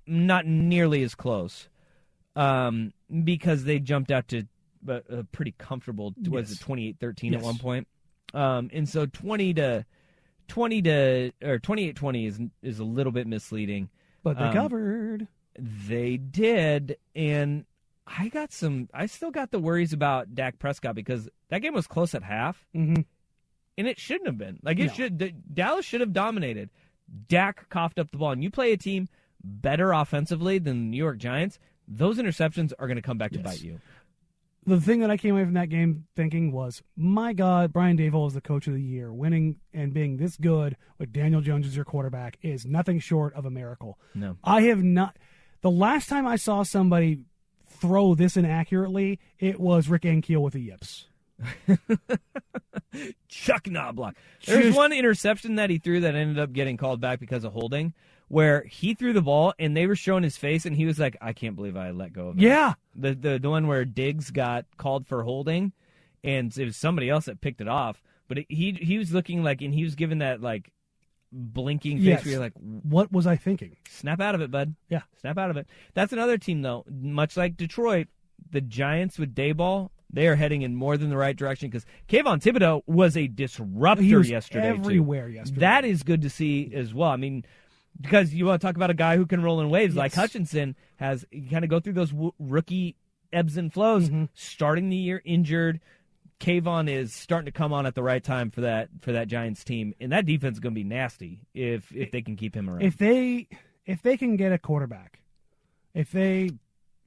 [0.07, 1.69] Not nearly as close,
[2.35, 2.93] um,
[3.25, 4.45] because they jumped out to
[4.89, 6.61] a, a pretty comfortable was Yes.
[6.61, 7.87] it 28-13 at one point,
[8.35, 9.85] um, and so twenty to.
[10.49, 13.89] 20 to or 28 20 is is a little bit misleading
[14.23, 15.29] But they Um, covered.
[15.57, 17.65] they did, and
[18.07, 18.89] I got some.
[18.93, 22.67] I still got the worries about Dak Prescott because that game was close at half,
[22.75, 23.07] Mhm.
[23.79, 24.59] And it shouldn't have been.
[24.63, 24.93] Like it No.
[24.93, 25.55] should.
[25.55, 26.71] Dallas should have dominated.
[27.29, 29.09] Dak coughed up the ball, and you play a team
[29.43, 31.59] better offensively than the New York Giants.
[31.89, 33.45] Those interceptions are going to come back to Yes.
[33.45, 33.81] bite you.
[34.65, 38.29] The thing that I came away from that game thinking was, my God, Brian Daboll
[38.29, 39.13] is the coach of the year.
[39.13, 43.45] Winning and being this good with Daniel Jones as your quarterback is nothing short of
[43.45, 43.99] a miracle.
[44.15, 44.37] No.
[44.45, 45.17] I have not.
[45.63, 47.23] The last time I saw somebody
[47.67, 51.09] throw this inaccurately, it was Rick Ankiel with the yips.
[53.29, 54.15] Chuck Knobloch.
[54.47, 57.95] There's one interception that he threw that ended up getting called back because of holding,
[58.29, 61.17] where he threw the ball and they were showing his face and he was like,
[61.21, 62.75] "I can't believe I let go of it." Yeah.
[62.95, 65.73] the the the one where Diggs got called for holding,
[66.23, 69.43] and it was somebody else that picked it off, but it, he he was looking
[69.43, 70.71] like and he was given that like
[71.35, 72.25] blinking face Yes.
[72.25, 73.77] where you're like, What was I thinking?
[73.89, 74.75] snap out of it, bud.
[74.91, 75.03] Yeah.
[75.21, 75.67] Snap out of it.
[75.95, 76.85] That's another team, though.
[76.91, 78.09] Much like Detroit,
[78.51, 82.41] the Giants with Daboll, they are heading in more than the right direction because Kayvon
[82.43, 84.73] Thibodeaux was a disruptor He was yesterday.
[84.73, 84.79] too.
[84.79, 85.61] everywhere yesterday.
[85.61, 87.11] That is good to see as well.
[87.11, 87.45] I mean,
[88.01, 90.77] because you want to talk about a guy who can roll in waves like Hutchinson
[90.97, 91.25] has.
[91.31, 92.97] You kind of go through those w- rookie
[93.33, 94.09] ebbs and flows.
[94.09, 94.25] Mm-hmm.
[94.35, 95.81] Starting the year injured.
[96.41, 99.63] Kayvon is starting to come on at the right time for that for that Giants
[99.63, 102.69] team, and that defense is going to be nasty if if they can keep him
[102.69, 102.83] around.
[102.83, 103.47] If they
[103.87, 105.21] if they can get a quarterback,
[105.95, 106.51] if they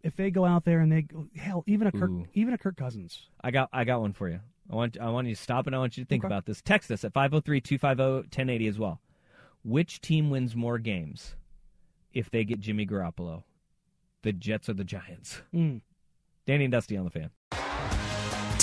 [0.05, 2.25] if they go out there and they go- hell even a Kirk Ooh.
[2.33, 3.27] even a Kirk Cousins.
[3.43, 4.39] I got I got one for you.
[4.71, 6.31] I want I want you to stop and I want you to think Okay.
[6.33, 6.61] about this.
[6.61, 9.01] Text us at 503-250-1080 as well.
[9.63, 11.35] Which team wins more games
[12.13, 13.43] if they get Jimmy Garoppolo?
[14.21, 15.41] The Jets or the Giants?
[15.53, 15.81] Mm.
[16.47, 17.29] Danny and Dusty on the fan.